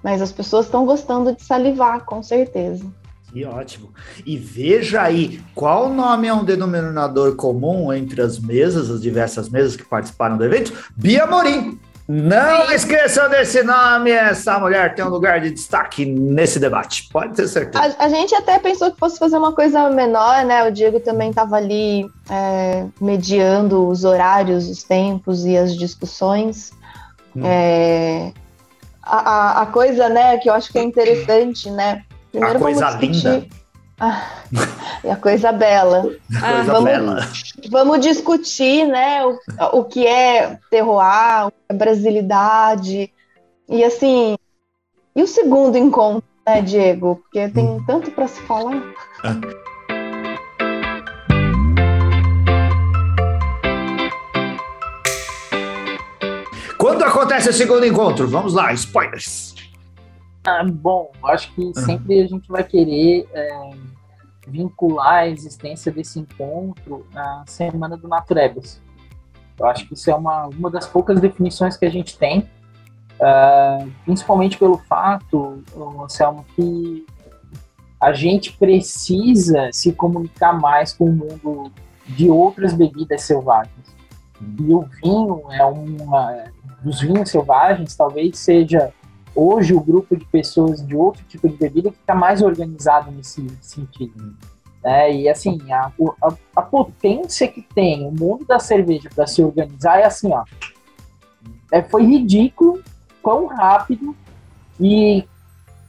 [0.03, 2.85] Mas as pessoas estão gostando de salivar, com certeza.
[3.31, 3.93] Que ótimo.
[4.25, 9.75] E veja aí, qual nome é um denominador comum entre as mesas, as diversas mesas
[9.75, 10.73] que participaram do evento?
[10.95, 11.79] Bia Morim.
[12.11, 17.47] Não esqueçam desse nome, essa mulher tem um lugar de destaque nesse debate, pode ter
[17.47, 17.95] certeza.
[17.99, 20.67] A, a gente até pensou que fosse fazer uma coisa menor, né?
[20.67, 26.71] O Diego também estava ali é, mediando os horários, os tempos e as discussões.
[27.35, 27.43] Hum.
[27.45, 28.31] É,
[29.03, 32.01] a, a, a coisa, né, que eu acho que é interessante, né?
[32.31, 33.45] Primeiro a coisa linda.
[33.99, 34.29] Ah,
[35.11, 36.09] a coisa bela.
[36.35, 37.27] A coisa vamos, bela.
[37.69, 39.37] Vamos discutir, né, o,
[39.79, 43.13] o que é terroir, o que é brasilidade.
[43.67, 44.37] E assim,
[45.15, 47.17] e o segundo encontro, né, Diego?
[47.17, 47.83] Porque tem hum.
[47.85, 48.81] tanto para se falar.
[56.77, 58.27] Quando acontece o segundo encontro?
[58.29, 59.48] Vamos lá, spoilers.
[60.45, 63.71] Ah, bom, acho que sempre a gente vai querer é,
[64.47, 68.81] vincular a existência desse encontro à Semana do Naturebas.
[69.59, 72.49] Eu acho que isso é uma, uma das poucas definições que a gente tem,
[73.19, 75.61] uh, principalmente pelo fato,
[76.01, 77.05] Anselmo, que
[77.99, 81.71] a gente precisa se comunicar mais com o mundo
[82.07, 83.73] de outras bebidas selvagens.
[84.41, 86.45] E o vinho é uma
[86.81, 88.93] dos vinhos selvagens, talvez seja
[89.39, 93.47] hoje o grupo de pessoas de outro tipo de bebida que está mais organizado nesse
[93.61, 94.35] sentido.
[94.83, 95.91] É, e assim, a,
[96.23, 100.43] a, a, potência que tem o mundo da cerveja para se organizar é assim, ó.
[101.71, 102.81] É, foi ridículo
[103.21, 104.15] quão rápido
[104.79, 105.27] e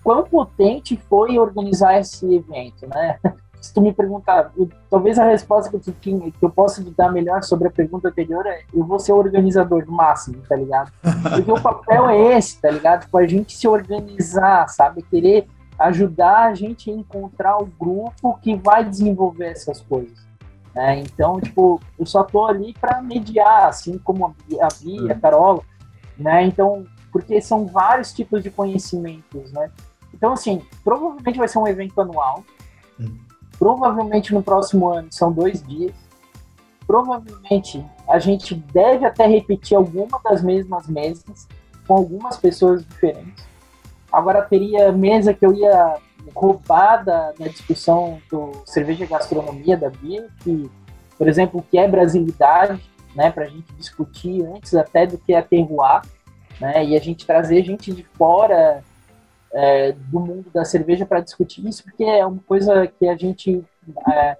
[0.02, 3.18] quão potente foi organizar esse evento, né?
[3.60, 7.12] Se tu me perguntar, eu, talvez a resposta que, tu que eu posso te dar
[7.12, 10.90] melhor sobre a pergunta anterior é eu vou ser o organizador do máximo, tá ligado?
[11.34, 13.02] Porque o papel é esse, tá ligado?
[13.02, 15.02] Tipo, a gente se organizar, sabe?
[15.02, 15.46] Querer
[15.78, 20.18] ajudar a gente a encontrar o grupo que vai desenvolver essas coisas.
[20.74, 25.64] É, então, tipo, eu só tô ali para mediar, assim como a Bia, a Carol,
[26.16, 26.44] né?
[26.44, 29.70] Então, porque são vários tipos de conhecimentos, né?
[30.14, 32.44] Então, assim, provavelmente vai ser um evento anual.
[32.98, 33.18] Hum.
[33.60, 35.92] Provavelmente no próximo ano são dois dias.
[36.86, 41.46] Provavelmente a gente deve até repetir alguma das mesmas mesas
[41.86, 43.44] com algumas pessoas diferentes.
[44.10, 45.98] Agora teria mesa que eu ia
[46.34, 50.70] roubar da, da discussão do cerveja e gastronomia da Bia, que,
[51.18, 52.82] por exemplo, o que é brasilidade,
[53.14, 56.02] né, para a gente discutir antes até do que é terroir,
[56.58, 58.82] né, e a gente trazer gente de fora
[59.52, 63.64] é, do mundo da cerveja para discutir isso, porque é uma coisa que a gente
[64.08, 64.36] é,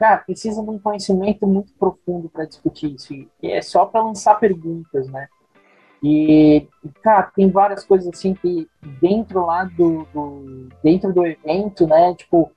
[0.00, 3.12] cara, precisa de um conhecimento muito profundo para discutir isso.
[3.12, 5.28] E é só para lançar perguntas, né?
[6.02, 6.66] E,
[7.02, 8.66] cara, tem várias coisas assim que
[9.02, 12.14] dentro lá do, do dentro do evento, né?
[12.14, 12.50] Tipo,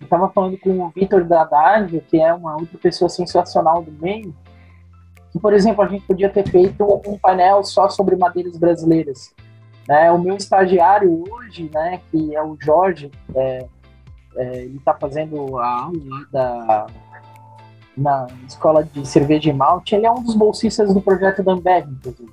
[0.00, 3.92] eu tava falando com o Vitor da Dádio, que é uma outra pessoa sensacional do
[3.92, 4.34] meio,
[5.30, 9.34] que, por exemplo, a gente podia ter feito um painel só sobre madeiras brasileiras.
[9.88, 10.10] Né?
[10.10, 13.66] O meu estagiário hoje, né, que é o Jorge, é,
[14.36, 16.86] é, ele está fazendo a aula da,
[17.96, 21.88] na escola de cerveja e malte, ele é um dos bolsistas do projeto da Ambev,
[21.88, 22.32] inclusive.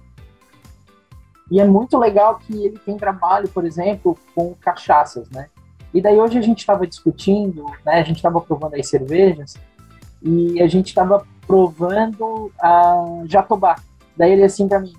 [1.50, 5.48] E é muito legal que ele tem trabalho, por exemplo, com cachaças, né?
[5.94, 8.00] E daí hoje a gente estava discutindo, né?
[8.00, 9.54] A gente estava provando as cervejas
[10.22, 13.76] e a gente estava provando a Jatobá.
[14.18, 14.94] Daí ele assim para mim,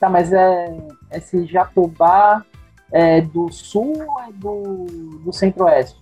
[0.00, 0.74] tá, mas é
[1.10, 2.44] esse Jatobá
[2.90, 4.86] é do sul ou é do,
[5.24, 6.00] do centro-oeste?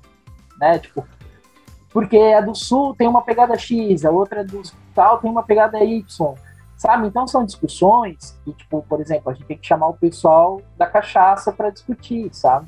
[0.59, 0.79] Né?
[0.79, 1.07] Tipo,
[1.91, 4.63] porque a do sul tem uma pegada X, a outra do
[4.95, 6.35] tal tem uma pegada Y.
[6.77, 7.07] Sabe?
[7.07, 10.87] Então são discussões que, tipo, por exemplo, a gente tem que chamar o pessoal da
[10.87, 12.67] cachaça para discutir, sabe?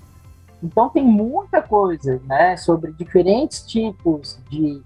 [0.63, 4.83] Então tem muita coisa, né, sobre diferentes tipos de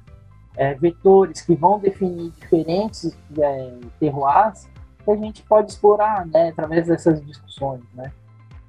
[0.56, 4.68] é, vetores que vão definir diferentes é, terroirs
[5.02, 8.12] que a gente pode explorar, né, através dessas discussões, né.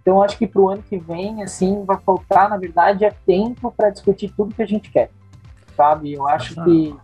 [0.02, 3.72] Então acho que para o ano que vem, assim, vai faltar, na verdade, é tempo
[3.72, 5.10] para discutir tudo que a gente quer,
[5.78, 6.14] sabe?
[6.14, 6.96] Eu acho que,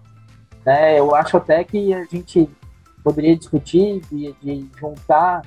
[0.65, 2.49] né, eu acho até que a gente
[3.03, 5.41] poderia discutir de, de juntar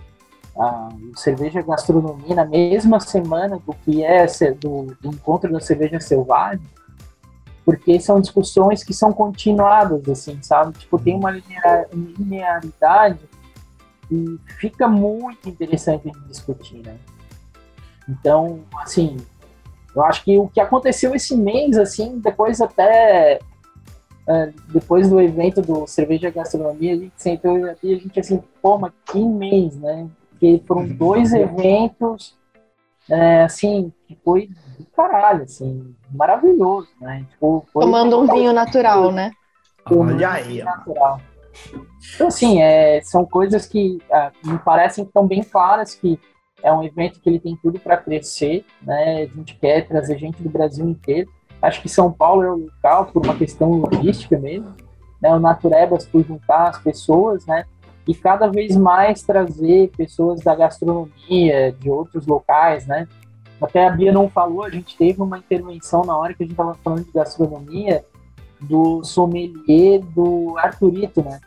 [0.59, 4.27] a cerveja gastronomia na mesma semana do que é
[4.59, 6.67] do, do encontro da cerveja selvagem,
[7.65, 10.77] porque são discussões que são continuadas, assim, sabe?
[10.79, 11.31] Tipo, tem uma
[11.93, 13.21] linearidade
[14.13, 16.99] e fica muito interessante de discutir, né?
[18.07, 19.17] Então, assim,
[19.97, 23.39] eu acho que o que aconteceu esse mês, assim, depois até
[24.29, 28.77] é, depois do evento do Cerveja Gastronomia, a gente sentou e a gente assim, pô,
[28.77, 30.07] mas que mês, né?
[30.31, 30.95] Porque foram uhum.
[30.95, 32.37] dois eventos,
[33.11, 37.25] é, assim, que foi do caralho, assim, maravilhoso, né?
[37.31, 39.33] Tipo, Tomando um vinho natural, né?
[39.91, 41.19] Olha aí, natural.
[42.15, 46.19] Então, assim, é, são coisas que é, me parecem tão bem claras que
[46.63, 49.23] é um evento que ele tem tudo para crescer, né?
[49.23, 51.31] A gente quer trazer gente do Brasil inteiro.
[51.61, 54.73] Acho que São Paulo é o local por uma questão logística mesmo,
[55.21, 55.35] né?
[55.35, 57.65] O Naturebas por juntar as pessoas, né?
[58.07, 63.07] E cada vez mais trazer pessoas da gastronomia, de outros locais, né?
[63.61, 66.55] Até a Bia não falou, a gente teve uma intervenção na hora que a gente
[66.55, 68.05] estava falando de gastronomia
[68.63, 71.41] do sommelier do Arturito, né?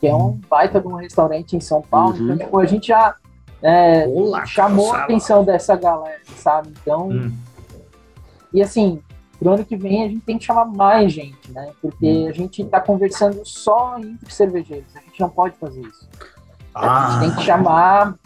[0.00, 2.16] Que é um baita de um restaurante em São Paulo.
[2.16, 2.24] Uhum.
[2.24, 3.14] Então, tipo, a gente já
[3.62, 6.72] é, Olá, chamou a atenção dessa galera, sabe?
[6.82, 7.32] Então, hum.
[8.52, 9.00] e assim,
[9.38, 11.70] pro ano que vem a gente tem que chamar mais gente, né?
[11.80, 12.28] Porque hum.
[12.28, 16.08] a gente tá conversando só entre cervejeiros, a gente não pode fazer isso.
[16.74, 17.06] Ah.
[17.06, 18.16] A gente tem que chamar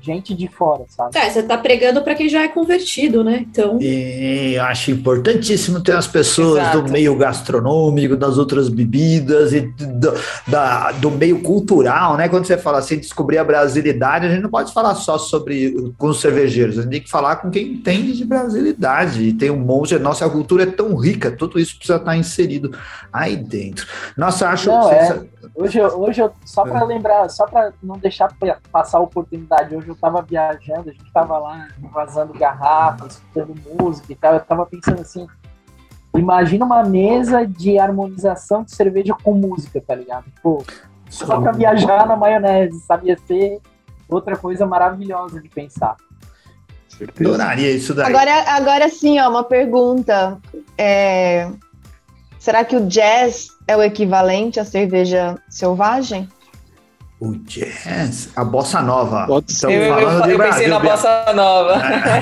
[0.00, 1.16] gente de fora, sabe?
[1.16, 3.44] É, você tá pregando para quem já é convertido, né?
[3.48, 3.78] Então.
[3.80, 6.82] E eu acho importantíssimo ter as pessoas Exato.
[6.82, 10.12] do meio gastronômico, das outras bebidas e do,
[10.46, 12.28] da, do meio cultural, né?
[12.28, 16.08] Quando você fala assim, descobrir a brasilidade, a gente não pode falar só sobre com
[16.08, 19.22] os cervejeiros, a gente tem que falar com quem entende de brasilidade.
[19.22, 22.76] E tem um monte, a nossa cultura é tão rica, tudo isso precisa estar inserido
[23.12, 23.86] aí dentro.
[24.16, 24.68] Nossa, acho.
[24.68, 25.24] Não, é.
[25.54, 26.84] Hoje, hoje eu, só para é.
[26.84, 28.30] lembrar, só para não deixar
[28.70, 34.12] passar a oportunidade, hoje eu estava viajando, a gente estava lá vazando garrafas, escutando música
[34.12, 34.32] e tal.
[34.34, 35.26] Eu estava pensando assim:
[36.16, 40.24] imagina uma mesa de harmonização de cerveja com música, tá ligado?
[40.42, 40.64] Pô,
[41.08, 43.60] só para viajar na maionese, sabia ser
[44.08, 45.96] outra coisa maravilhosa de pensar.
[47.20, 48.06] Adoraria isso daí.
[48.06, 50.38] Agora, agora sim, ó, uma pergunta.
[50.78, 51.50] É...
[52.38, 56.28] Será que o jazz é o equivalente à cerveja selvagem?
[57.18, 58.30] O jazz?
[58.36, 59.26] A bossa nova.
[59.28, 61.74] Eu, eu, eu, eu pensei na bossa nova.
[61.74, 62.20] É.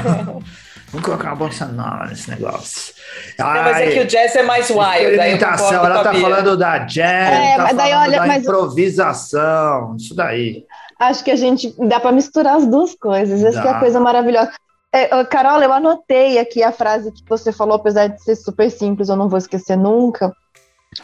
[0.95, 2.95] Vamos colocar uma bossa nova nesse negócio.
[3.37, 5.03] Não, mas é que o jazz é mais wild.
[5.03, 8.43] Experimentação, ela tá falando da jazz, é, tá daí, olha, da mas...
[8.45, 10.65] improvisação, isso daí.
[11.01, 14.53] Acho que a gente dá para misturar as duas coisas, essa é a coisa maravilhosa.
[14.93, 19.09] É, Carol, eu anotei aqui a frase que você falou, apesar de ser super simples,
[19.09, 20.33] eu não vou esquecer nunca,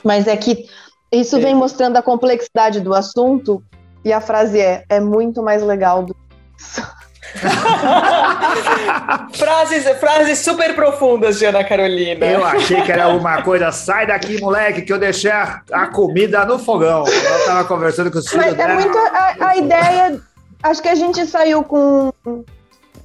[0.05, 0.67] mas é que
[1.11, 3.61] isso vem mostrando a complexidade do assunto
[4.05, 6.21] e a frase é: é muito mais legal do que
[6.59, 7.01] isso.
[9.35, 12.27] frases, frases super profundas de Ana Carolina.
[12.27, 16.45] Eu achei que era alguma coisa, sai daqui, moleque, que eu deixei a, a comida
[16.45, 17.05] no fogão.
[17.07, 20.21] Eu tava conversando com os filhos Mas é muito a, a, ideia.
[20.63, 22.13] Acho que a gente saiu com.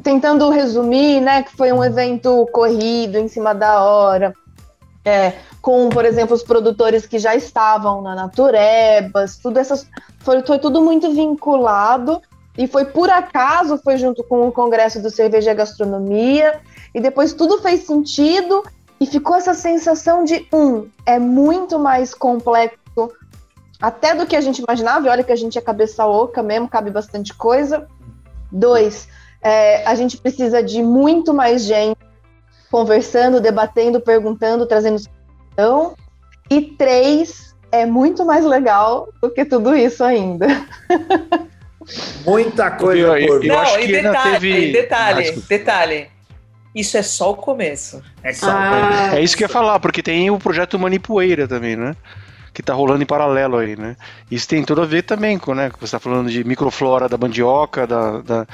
[0.04, 1.43] Tentando resumir, né?
[1.43, 4.34] Que foi um evento corrido, em cima da hora.
[5.04, 5.34] É,
[5.66, 9.88] com, por exemplo, os produtores que já estavam na Naturebas, tudo essas.
[10.20, 12.22] Foi, foi tudo muito vinculado
[12.55, 16.61] e foi por acaso, foi junto com o Congresso do Cerveja e Gastronomia,
[16.93, 18.63] e depois tudo fez sentido
[19.01, 23.11] e ficou essa sensação de, um, é muito mais complexo
[23.82, 26.70] até do que a gente imaginava, e olha que a gente é cabeça oca mesmo,
[26.70, 27.88] cabe bastante coisa.
[28.51, 29.07] Dois,
[29.41, 31.97] é, a gente precisa de muito mais gente
[32.70, 35.01] conversando, debatendo, perguntando, trazendo
[35.56, 35.95] sugestão.
[36.49, 40.47] E três, é muito mais legal do que tudo isso ainda.
[42.26, 44.72] Muita coisa eu, por Não, acho e que detalhe, teve...
[44.72, 46.08] detalhe, ah, detalhe.
[46.74, 48.03] Isso é só o começo.
[48.22, 51.76] É, só ah, é isso que eu ia falar, porque tem o projeto Manipoeira também,
[51.76, 51.95] né?
[52.56, 53.97] Que está rolando em paralelo aí, né?
[54.32, 55.70] Isso tem tudo a ver também com, né?
[55.78, 58.47] Você está falando de microflora da mandioca, da, da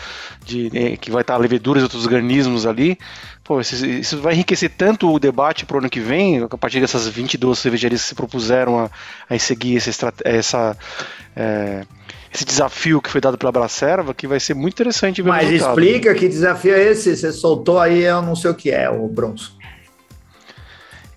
[0.43, 2.97] de, né, que vai estar tá leveduras e outros organismos ali.
[3.43, 6.81] Pô, isso, isso, vai enriquecer tanto o debate para o ano que vem, a partir
[6.81, 8.89] dessas 22 cervejarias que se propuseram a,
[9.29, 10.75] a seguir essa, essa
[11.35, 11.85] é,
[12.33, 16.15] esse desafio que foi dado pela Bracerva, que vai ser muito interessante ver Mas explica
[16.15, 17.15] que desafio é esse?
[17.15, 19.60] Você soltou aí, eu não sei o que é, o Bronson.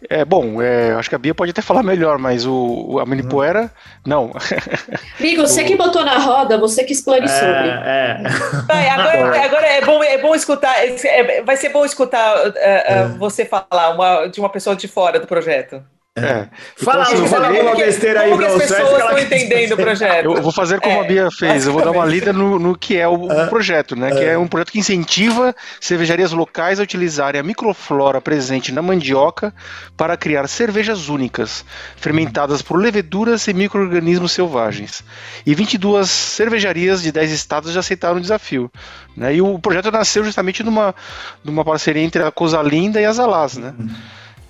[0.09, 3.65] É, bom, é, acho que a Bia pode até falar melhor, mas o, a Manipoeira,
[3.65, 4.01] hum.
[4.07, 4.33] não.
[5.19, 7.69] Amigo, você que botou na roda, você que explane é, sobre.
[7.69, 8.23] É.
[8.67, 13.19] Vai, agora, agora é, bom, é bom escutar, é, vai ser bom escutar uh, uh,
[13.19, 15.83] você falar uma, de uma pessoa de fora do projeto.
[16.17, 16.47] É.
[16.77, 20.25] Fala, então, assim, fala uma besteira aí, Como que as pessoas estão entendendo o projeto?
[20.27, 22.79] Eu vou fazer como é, a Bia fez, eu vou dar uma lida no, no
[22.79, 24.13] que é o, uh, projeto, né?
[24.13, 28.81] Uh, que é um projeto que incentiva cervejarias locais a utilizarem a microflora presente na
[28.81, 29.53] mandioca
[29.97, 31.65] para criar cervejas únicas,
[31.97, 35.03] fermentadas por leveduras e micro-organismos selvagens.
[35.45, 38.71] E 22 cervejarias de 10 estados já aceitaram o desafio.
[39.17, 39.35] Né?
[39.35, 40.95] E o projeto nasceu justamente numa,
[41.43, 43.75] numa parceria entre a Coisa Linda e a Zalaz, né?
[43.77, 43.91] Uhum.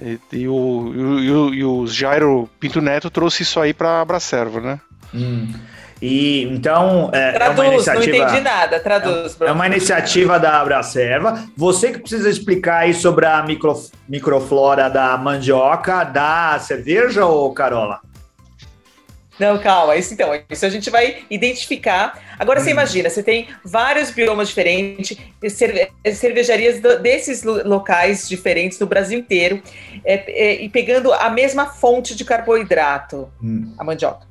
[0.01, 4.05] E, e, o, e, o, e o Jairo Pinto Neto trouxe isso aí para a
[4.05, 4.81] Bracerva, né?
[5.15, 5.53] Hum.
[6.03, 8.19] E então é, traduz, é uma iniciativa.
[8.19, 9.41] Não entendi nada, traduz.
[9.41, 11.45] É, é uma iniciativa da Abracerva.
[11.57, 13.75] Você que precisa explicar aí sobre a micro,
[14.09, 18.01] microflora da mandioca da cerveja, ou Carola?
[19.39, 19.97] Não, calma.
[19.97, 22.21] Isso, então, isso a gente vai identificar.
[22.39, 22.73] Agora você hum.
[22.73, 25.17] imagina, você tem vários biomas diferentes,
[26.15, 29.63] cervejarias desses locais diferentes no Brasil inteiro,
[30.05, 33.75] é, é, e pegando a mesma fonte de carboidrato, hum.
[33.79, 34.27] a mandioca.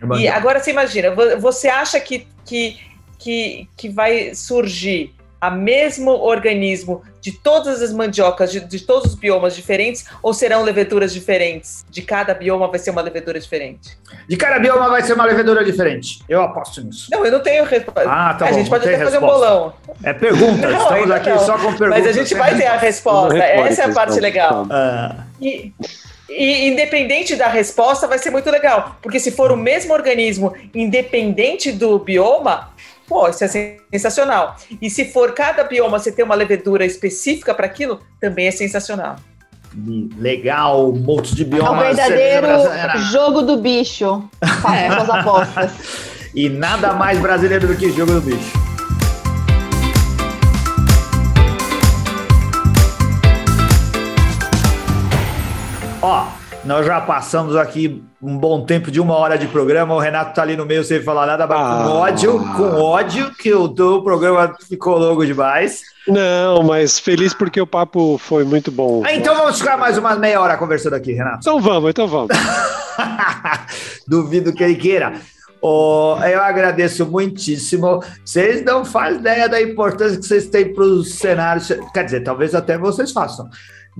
[0.00, 0.22] mandioca.
[0.22, 2.78] E agora você imagina, você acha que, que,
[3.18, 9.14] que, que vai surgir a mesmo organismo de todas as mandiocas, de, de, todos os
[9.14, 11.84] biomas diferentes, ou serão leveduras diferentes?
[11.90, 13.98] De cada bioma vai ser uma levedura diferente?
[14.28, 16.20] De cada bioma vai ser uma levedura diferente.
[16.28, 17.08] Eu aposto nisso.
[17.10, 18.08] Não, eu não tenho resposta.
[18.08, 19.36] Ah, tá a bom, gente pode até fazer resposta.
[19.36, 19.74] um bolão.
[20.02, 21.38] É pergunta, não, estamos aqui não.
[21.38, 22.04] só com perguntas.
[22.04, 24.66] Mas a gente vai ter a resposta, essa é a parte legal.
[24.70, 25.24] Ah.
[25.40, 25.72] E,
[26.28, 28.96] e independente da resposta, vai ser muito legal.
[29.00, 32.70] Porque se for o mesmo organismo, independente do bioma,
[33.08, 34.54] Pô, isso é sensacional.
[34.82, 39.16] E se for cada bioma você ter uma levedura específica para aquilo, também é sensacional.
[40.18, 41.98] Legal, um monte de biomas.
[41.98, 44.28] É o verdadeiro jogo do bicho.
[44.60, 44.90] Faça é.
[44.90, 45.72] suas apostas.
[46.34, 48.68] e nada mais brasileiro do que jogo do bicho.
[56.02, 56.28] Ó,
[56.64, 59.94] nós já passamos aqui um bom tempo de uma hora de programa.
[59.94, 61.84] O Renato tá ali no meio sem falar nada, mas ah.
[61.84, 65.82] com ódio, com ódio, que o programa ficou longo demais.
[66.06, 69.02] Não, mas feliz porque o papo foi muito bom.
[69.04, 71.38] Ah, então vamos ficar mais uma meia hora conversando aqui, Renato.
[71.40, 72.36] Então vamos, então vamos.
[74.06, 75.14] Duvido que ele queira.
[75.60, 78.00] Oh, eu agradeço muitíssimo.
[78.24, 81.72] Vocês não fazem ideia da importância que vocês têm para os cenários.
[81.92, 83.48] Quer dizer, talvez até vocês façam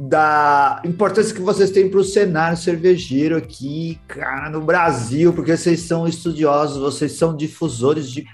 [0.00, 5.80] da importância que vocês têm para o cenário cervejeiro aqui, cara, no Brasil, porque vocês
[5.80, 8.24] são estudiosos, vocês são difusores de,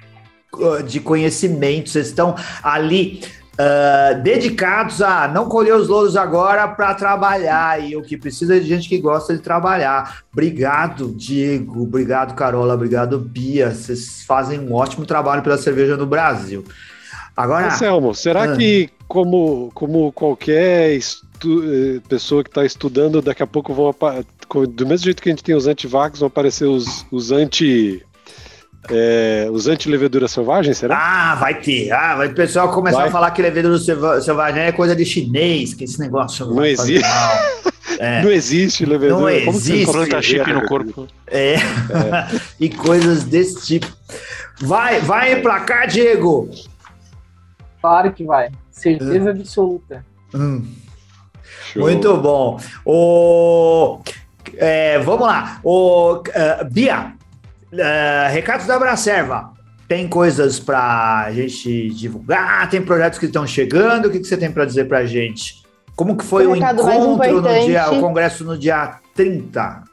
[0.87, 3.23] de conhecimento, vocês estão ali
[3.55, 8.61] uh, dedicados a não colher os louros agora para trabalhar, e o que precisa é
[8.61, 10.23] de gente que gosta de trabalhar.
[10.31, 16.63] Obrigado, Diego, obrigado, Carola, obrigado, Bia, vocês fazem um ótimo trabalho pela cerveja no Brasil.
[17.35, 20.93] Agora, Anselmo, será ah, que como, como qualquer
[21.45, 23.95] eh, pessoa que está estudando, daqui a pouco vão
[24.67, 28.05] do mesmo jeito que a gente tem os antivax, vão aparecer os, os anti
[28.91, 30.97] é, os anti-levedura selvagem, será?
[30.97, 31.91] Ah, vai ter.
[31.91, 33.09] Ah, vai o pessoal começar vai.
[33.09, 33.79] a falar que levedura
[34.21, 37.05] selvagem é coisa de chinês, que esse negócio não existe.
[37.99, 38.23] É.
[38.23, 39.21] Não existe levedura.
[39.21, 39.87] Não existe.
[39.87, 41.07] Como planta chip no corpo.
[41.29, 41.55] É.
[41.55, 41.59] é.
[42.59, 43.87] e coisas desse tipo.
[44.61, 46.51] Vai, vai cá, Diego.
[47.81, 48.51] Claro que vai.
[48.71, 50.05] Certeza absoluta.
[50.35, 50.65] Hum.
[51.77, 52.59] Muito bom.
[52.85, 54.01] O,
[54.57, 55.61] é, vamos lá.
[55.63, 56.23] O, uh,
[56.71, 57.15] Bia,
[57.73, 59.53] uh, recados da Bracerva.
[59.87, 62.69] Tem coisas para a gente divulgar?
[62.71, 64.07] Tem projetos que estão chegando?
[64.07, 65.63] O que, que você tem para dizer para a gente?
[65.95, 69.85] Como que foi o, o encontro no dia, o congresso no dia 30?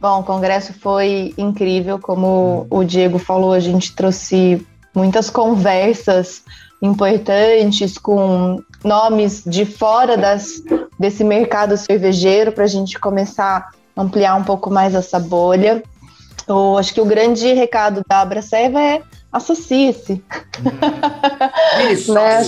[0.00, 2.78] Bom, o congresso foi incrível, como hum.
[2.78, 6.42] o Diego falou, a gente trouxe muitas conversas
[6.80, 10.62] importantes com nomes de fora das,
[10.98, 15.82] desse mercado cervejeiro para a gente começar a ampliar um pouco mais essa bolha.
[16.46, 19.02] Eu acho que o grande recado da Abracerva é
[19.32, 20.24] associe-se.
[21.92, 22.42] Isso, né?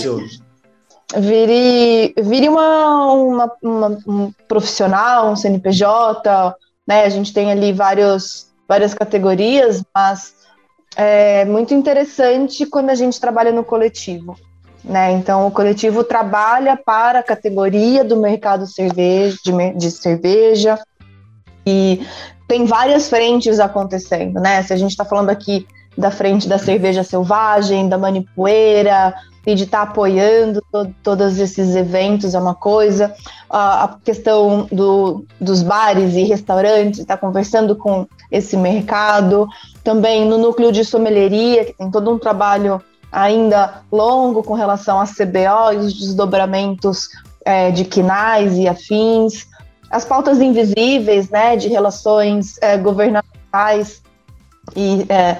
[1.17, 6.55] Vire, vire uma, uma, uma, um profissional, um CNPJ,
[6.87, 7.03] né?
[7.03, 10.33] A gente tem ali vários, várias categorias, mas
[10.95, 14.37] é muito interessante quando a gente trabalha no coletivo.
[14.83, 15.11] Né?
[15.11, 20.79] Então, o coletivo trabalha para a categoria do mercado cerveja, de, de cerveja
[21.65, 22.05] e
[22.47, 24.39] tem várias frentes acontecendo.
[24.39, 24.63] Né?
[24.63, 25.67] Se a gente está falando aqui
[25.97, 29.13] da frente da cerveja selvagem, da manipoeira,
[29.45, 33.13] e de estar tá apoiando to todos esses eventos é uma coisa,
[33.49, 39.47] a, a questão do, dos bares e restaurantes, estar tá conversando com esse mercado,
[39.83, 42.81] também no núcleo de sommelieria, que tem todo um trabalho
[43.11, 47.09] ainda longo com relação à CBO e os desdobramentos
[47.43, 49.47] é, de quinais e afins,
[49.89, 54.01] as pautas invisíveis, né, de relações é, governamentais
[54.75, 55.37] e é,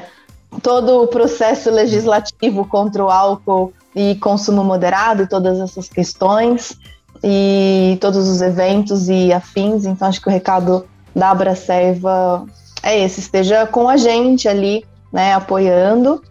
[0.62, 6.78] todo o processo legislativo contra o álcool e consumo moderado, todas essas questões
[7.24, 9.86] e todos os eventos e afins.
[9.86, 12.46] Então, acho que o recado da Abracerva
[12.84, 16.22] é esse: esteja com a gente ali, né, apoiando.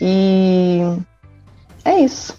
[0.00, 0.80] E
[1.84, 2.36] é isso.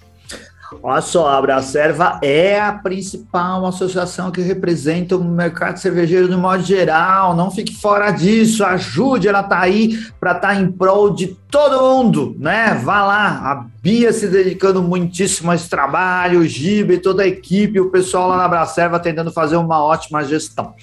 [0.81, 6.63] Olha só, a Abracerva é a principal associação que representa o mercado cervejeiro no modo
[6.63, 7.35] geral.
[7.35, 11.81] Não fique fora disso, ajude, ela tá aí para estar tá em prol de todo
[11.81, 12.79] mundo, né?
[12.83, 17.27] Vá lá, a Bia se dedicando muitíssimo a esse trabalho, o Giba e toda a
[17.27, 20.73] equipe, o pessoal lá na Abracerva tentando fazer uma ótima gestão.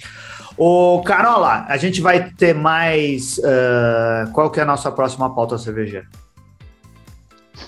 [0.57, 3.39] Ô, Carola, a gente vai ter mais.
[3.39, 6.07] Uh, qual que é a nossa próxima pauta cervejeira?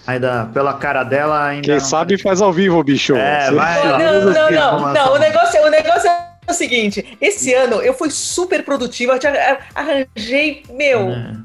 [0.07, 1.67] Ainda, pela cara dela, ainda.
[1.67, 1.81] Quem não...
[1.81, 3.17] sabe faz ao vivo, bicho.
[3.17, 3.85] É, vai.
[3.85, 5.15] Não, não, não, não, não.
[5.15, 9.19] O negócio, o negócio é o seguinte: esse ano eu fui super produtiva,
[9.75, 11.37] arranjei, meu, é.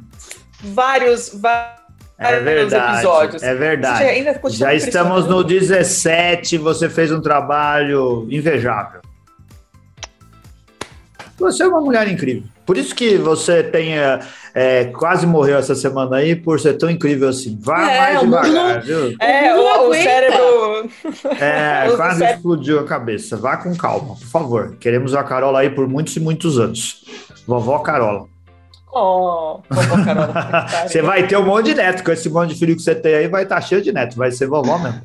[0.61, 1.79] vários, vários.
[2.21, 3.43] É verdade, episódios.
[3.43, 4.23] É verdade.
[4.49, 8.99] Já, Já estamos no 17, você fez um trabalho invejável.
[11.37, 12.43] Você é uma mulher incrível.
[12.69, 13.97] Por isso que você tem
[14.53, 17.57] é, quase morreu essa semana aí por ser tão incrível assim.
[17.59, 19.15] Vá é, mais devagar, viu?
[19.19, 20.89] É, o, o cérebro.
[21.39, 22.35] É, quase cérebro.
[22.37, 23.35] explodiu a cabeça.
[23.37, 24.75] Vá com calma, por favor.
[24.79, 27.03] Queremos a Carola aí por muitos e muitos anos.
[27.47, 28.27] Vovó Carola.
[28.93, 30.67] Oh, vovó Carola.
[30.87, 32.03] você vai ter um monte de neto.
[32.03, 34.15] Com esse monte de filho que você tem aí, vai estar tá cheio de neto.
[34.15, 35.01] Vai ser vovó mesmo.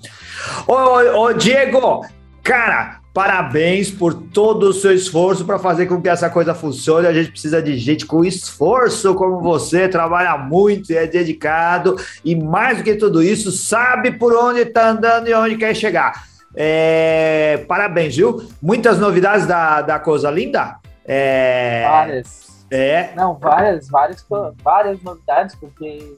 [0.66, 2.04] Ô, ô, ô Diego,
[2.42, 7.06] cara, Parabéns por todo o seu esforço para fazer com que essa coisa funcione.
[7.06, 11.94] A gente precisa de gente com esforço como você, trabalha muito e é dedicado,
[12.24, 16.24] e mais do que tudo isso, sabe por onde está andando e onde quer chegar.
[16.56, 18.48] É, parabéns, viu?
[18.60, 20.78] Muitas novidades da, da Coisa Linda?
[21.04, 22.66] É, várias.
[22.68, 23.10] É.
[23.14, 24.26] Não, várias, várias,
[24.60, 26.16] várias novidades, porque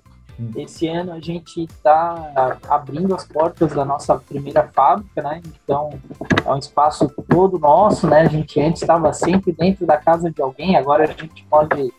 [0.57, 5.41] esse ano a gente está abrindo as portas da nossa primeira fábrica, né?
[5.63, 5.91] Então
[6.45, 8.23] é um espaço todo nosso, né?
[8.23, 11.93] A gente antes estava sempre dentro da casa de alguém, agora a gente pode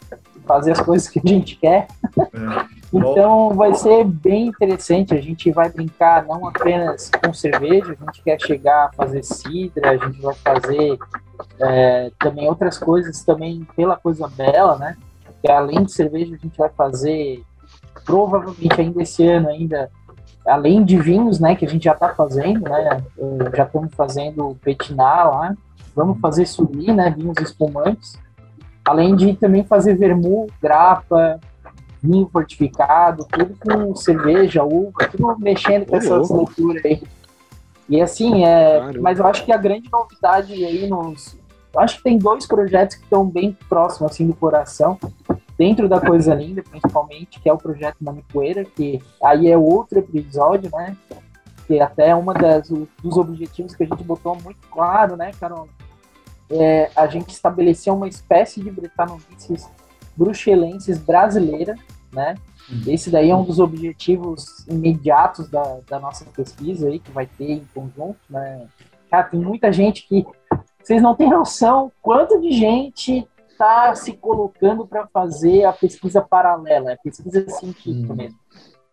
[0.45, 1.87] fazer as coisas que a gente quer.
[2.17, 2.65] É.
[2.93, 5.13] então vai ser bem interessante.
[5.13, 9.91] A gente vai brincar não apenas com cerveja, a gente quer chegar a fazer cidra,
[9.91, 10.97] a gente vai fazer
[11.59, 14.95] é, também outras coisas também pela coisa bela, né?
[15.41, 17.43] Que além de cerveja a gente vai fazer
[18.05, 19.89] provavelmente ainda esse ano ainda
[20.47, 24.57] além de vinhos, né, que a gente já está fazendo, né, eh, já estamos fazendo
[24.61, 25.55] petinar lá,
[25.93, 28.17] vamos fazer suri, né, vinhos espumantes,
[28.85, 31.39] além de também fazer vermut, grapa,
[32.01, 37.03] vinho fortificado, tudo com cerveja, uva, tudo mexendo com essas leituras aí.
[37.89, 41.37] E assim, é, mas eu acho que a grande novidade aí nos,
[41.75, 44.97] acho que tem dois projetos que estão bem próximos assim do coração
[45.57, 50.69] dentro da Coisa Linda, principalmente, que é o projeto Manipoeira, que aí é outro episódio,
[50.71, 50.95] né?
[51.65, 55.67] Que até uma das dos objetivos que a gente botou muito claro, né, Carol?
[56.49, 59.67] É a gente estabelecer uma espécie de bretanomices
[60.15, 61.75] bruxelenses brasileira,
[62.11, 62.35] né?
[62.69, 62.83] Uhum.
[62.87, 67.51] Esse daí é um dos objetivos imediatos da, da nossa pesquisa aí, que vai ter
[67.51, 68.67] em conjunto, né?
[69.09, 70.25] Cara, tem muita gente que
[70.81, 73.27] vocês não têm noção quanto de gente
[73.57, 78.15] está se colocando para fazer a pesquisa paralela, a pesquisa científica hum.
[78.15, 78.39] mesmo.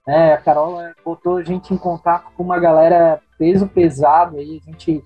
[0.06, 4.70] É, a Carol botou a gente em contato com uma galera peso pesado aí, a
[4.70, 5.02] gente.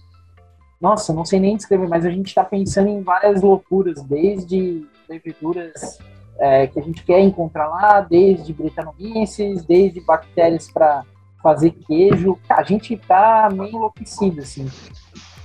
[0.80, 5.98] Nossa, não sei nem descrever, mas a gente está pensando em várias loucuras, desde leveduras
[6.38, 11.04] é, que a gente quer encontrar lá, desde bretanomices, desde bactérias para
[11.42, 12.38] fazer queijo.
[12.48, 14.68] A gente está meio enlouquecido, assim.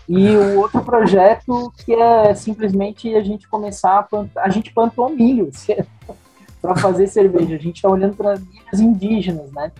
[0.07, 5.09] E o outro projeto que é simplesmente a gente começar a plantar, a gente plantou
[5.09, 5.49] milho
[6.61, 7.55] para fazer cerveja.
[7.55, 9.71] A gente está olhando para milhas indígenas, né?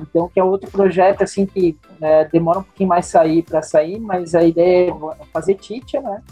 [0.00, 4.00] Então, que é outro projeto assim que é, demora um pouquinho mais sair para sair,
[4.00, 6.22] mas a ideia é fazer titia, né?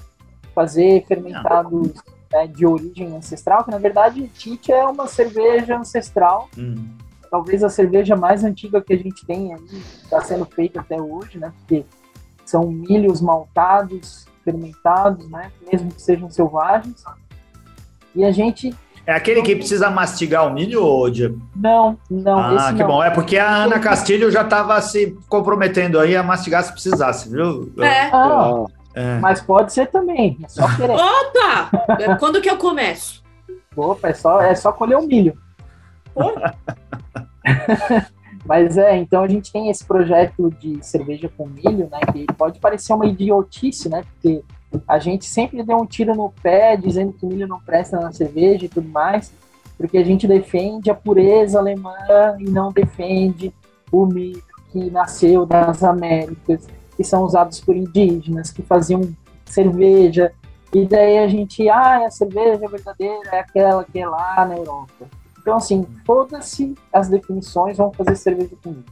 [0.54, 1.92] Fazer fermentados
[2.32, 6.88] é, de origem ancestral, que na verdade Tite é uma cerveja ancestral, Hum.
[7.30, 11.38] talvez a cerveja mais antiga que a gente tem aí, está sendo feita até hoje,
[11.38, 11.52] né?
[11.58, 11.84] Porque
[12.50, 15.50] são milhos maltados, fermentados, né?
[15.70, 17.02] Mesmo que sejam selvagens.
[18.14, 18.74] E a gente
[19.06, 21.40] É aquele que precisa mastigar o milho, ô Diego?
[21.54, 22.88] não, não, ah, esse que não.
[22.88, 23.04] bom.
[23.04, 27.72] É porque a Ana Castilho já estava se comprometendo aí a mastigar se precisasse, viu?
[27.78, 28.10] É.
[28.12, 28.64] Ah,
[28.94, 29.18] É.
[29.20, 30.96] mas pode ser também, é só querer.
[30.96, 32.16] Opa!
[32.18, 33.22] Quando que eu começo?
[33.76, 35.38] Opa, é só, é só colher o milho.
[38.50, 42.00] Mas é, então a gente tem esse projeto de cerveja com milho, né?
[42.12, 44.02] Que pode parecer uma idiotice, né?
[44.10, 44.42] Porque
[44.88, 48.10] a gente sempre deu um tiro no pé dizendo que o milho não presta na
[48.10, 49.32] cerveja e tudo mais,
[49.78, 51.94] porque a gente defende a pureza alemã
[52.40, 53.54] e não defende
[53.92, 56.66] o milho que nasceu das Américas,
[56.96, 59.02] que são usados por indígenas, que faziam
[59.44, 60.32] cerveja.
[60.74, 65.19] E daí a gente, ah, a cerveja verdadeira é aquela que é lá na Europa.
[65.40, 68.84] Então, assim, foda-se as definições, vamos fazer cerveja com milho.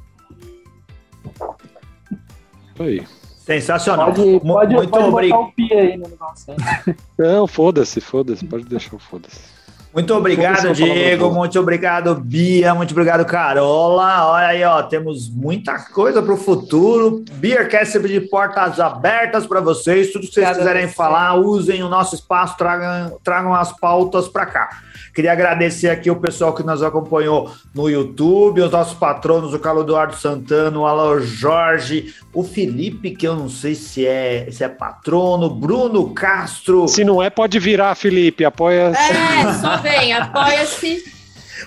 [2.80, 3.06] Aí.
[3.38, 4.12] Sensacional.
[4.12, 5.40] Pode, pode, muito pode botar obrigado.
[5.40, 6.52] o pi aí no negócio.
[6.52, 6.96] hein?
[7.18, 9.57] Não, foda-se, foda-se, pode deixar o foda-se.
[9.92, 11.30] Muito obrigado, Diego.
[11.30, 12.74] Muito obrigado, Bia.
[12.74, 14.26] Muito obrigado, Carola.
[14.32, 17.24] Olha aí, ó, temos muita coisa para o futuro.
[17.32, 20.12] Beercast sempre de portas abertas para vocês.
[20.12, 20.94] Tudo que vocês Obrigada a quiserem você.
[20.94, 24.68] falar, usem o nosso espaço, tragam, tragam as pautas para cá.
[25.14, 29.82] Queria agradecer aqui o pessoal que nos acompanhou no YouTube, os nossos patronos, o Carlos
[29.82, 34.68] Eduardo Santana, o Alan Jorge, o Felipe, que eu não sei se é, se é
[34.68, 36.86] patrono, Bruno Castro.
[36.86, 38.44] Se não é, pode virar, Felipe.
[38.44, 38.92] Apoia.
[38.92, 41.04] É, só vem, apoia-se.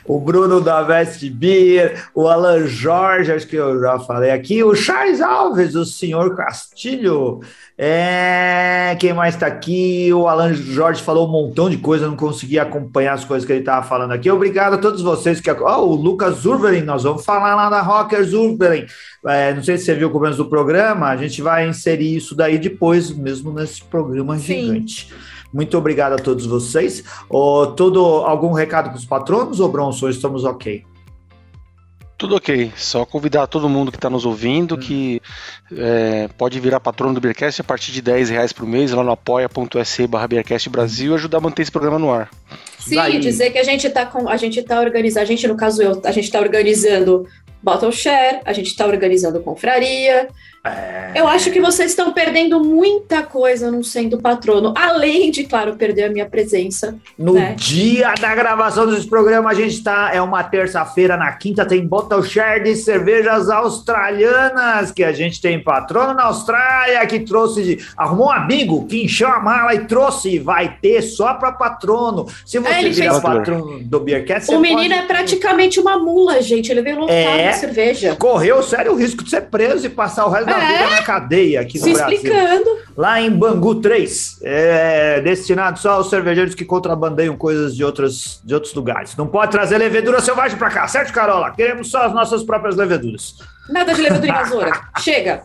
[0.06, 4.76] o Bruno da Veste Beer, o Alan Jorge, acho que eu já falei aqui, o
[4.76, 7.42] Charles Alves, o senhor Castilho,
[7.84, 10.14] é, quem mais está aqui?
[10.14, 13.62] O Alan Jorge falou um montão de coisa, não consegui acompanhar as coisas que ele
[13.62, 14.30] estava falando aqui.
[14.30, 15.50] Obrigado a todos vocês que.
[15.50, 18.86] Ó, o Lucas Urberin, nós vamos falar lá da Rockers Urberin.
[19.26, 22.36] É, não sei se você viu o começo do programa, a gente vai inserir isso
[22.36, 24.66] daí depois, mesmo nesse programa Sim.
[24.66, 25.12] gigante.
[25.54, 27.04] Muito obrigado a todos vocês.
[27.30, 30.10] Ô, todo, algum recado para os patronos ou Bronson?
[30.10, 30.86] Estamos ok?
[32.22, 32.72] Tudo ok.
[32.78, 35.20] Só convidar todo mundo que está nos ouvindo que
[35.76, 39.12] é, pode virar patrono do Beercast a partir de 10 reais por mês lá no
[39.12, 42.30] apoia.se barra Beercast Brasil e ajudar a manter esse programa no ar.
[42.78, 43.20] Sim, Daí.
[43.20, 44.30] dizer que a gente tá com.
[44.30, 45.24] A gente tá organizando.
[45.24, 47.28] A gente, no caso, eu, a gente tá organizando
[47.62, 50.28] Bottle Share, a gente tá organizando confraria.
[51.16, 54.74] Eu acho que vocês estão perdendo muita coisa não sendo patrono.
[54.78, 56.96] Além de, claro, perder a minha presença.
[57.18, 57.56] No né?
[57.58, 60.12] dia da gravação desse programa, a gente está.
[60.14, 65.62] É uma terça-feira, na quinta tem Bottle Share de cervejas australianas, que a gente tem
[65.64, 67.80] patrono na Austrália, que trouxe.
[67.98, 70.38] Arrumou um amigo que encheu a mala e trouxe.
[70.40, 72.28] Vai ter só para patrono.
[72.46, 76.42] Se você É, virar fez- patrono do Beercast, O menino pode- é praticamente uma mula,
[76.42, 76.72] gente.
[76.72, 77.50] Ele veio lotado É.
[77.52, 78.16] de cerveja.
[78.16, 80.90] Correu sério o risco de ser preso e passar o resto da É.
[80.90, 82.16] na cadeia aqui no Se Brasil.
[82.16, 82.82] explicando.
[82.98, 88.54] Lá em Bangu 3, é destinado só aos cervejeiros que contrabandeiam coisas de, outras, de
[88.54, 89.16] outros lugares.
[89.16, 91.52] Não pode trazer levedura selvagem para cá, certo, Carola?
[91.52, 93.36] Queremos só as nossas próprias leveduras.
[93.70, 94.72] Nada de levadura invasora.
[95.00, 95.44] Chega.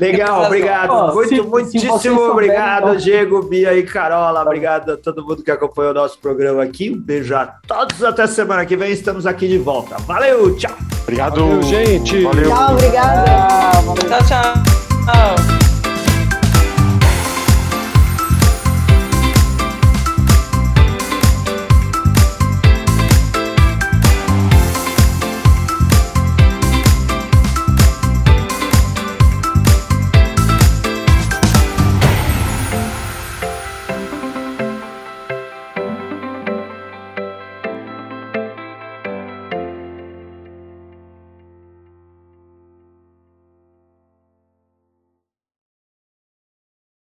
[0.00, 0.90] Legal, obrigado.
[0.90, 4.42] Ó, Muito, se- se muitíssimo vocês souberem, obrigado, então- Diego, Bia e Carola.
[4.42, 6.90] Obrigado a todo mundo que acompanhou o nosso programa aqui.
[6.90, 8.02] Um beijo a todos.
[8.04, 8.92] Até semana que vem.
[8.92, 9.96] Estamos aqui de volta.
[10.06, 10.72] Valeu, tchau.
[11.02, 11.40] Obrigado.
[11.40, 12.22] Valeu, gente.
[12.22, 12.48] Valeu.
[12.50, 13.24] Tchau, obrigada.
[13.30, 13.94] Ah, valeu.
[14.08, 15.61] Tchau, tchau.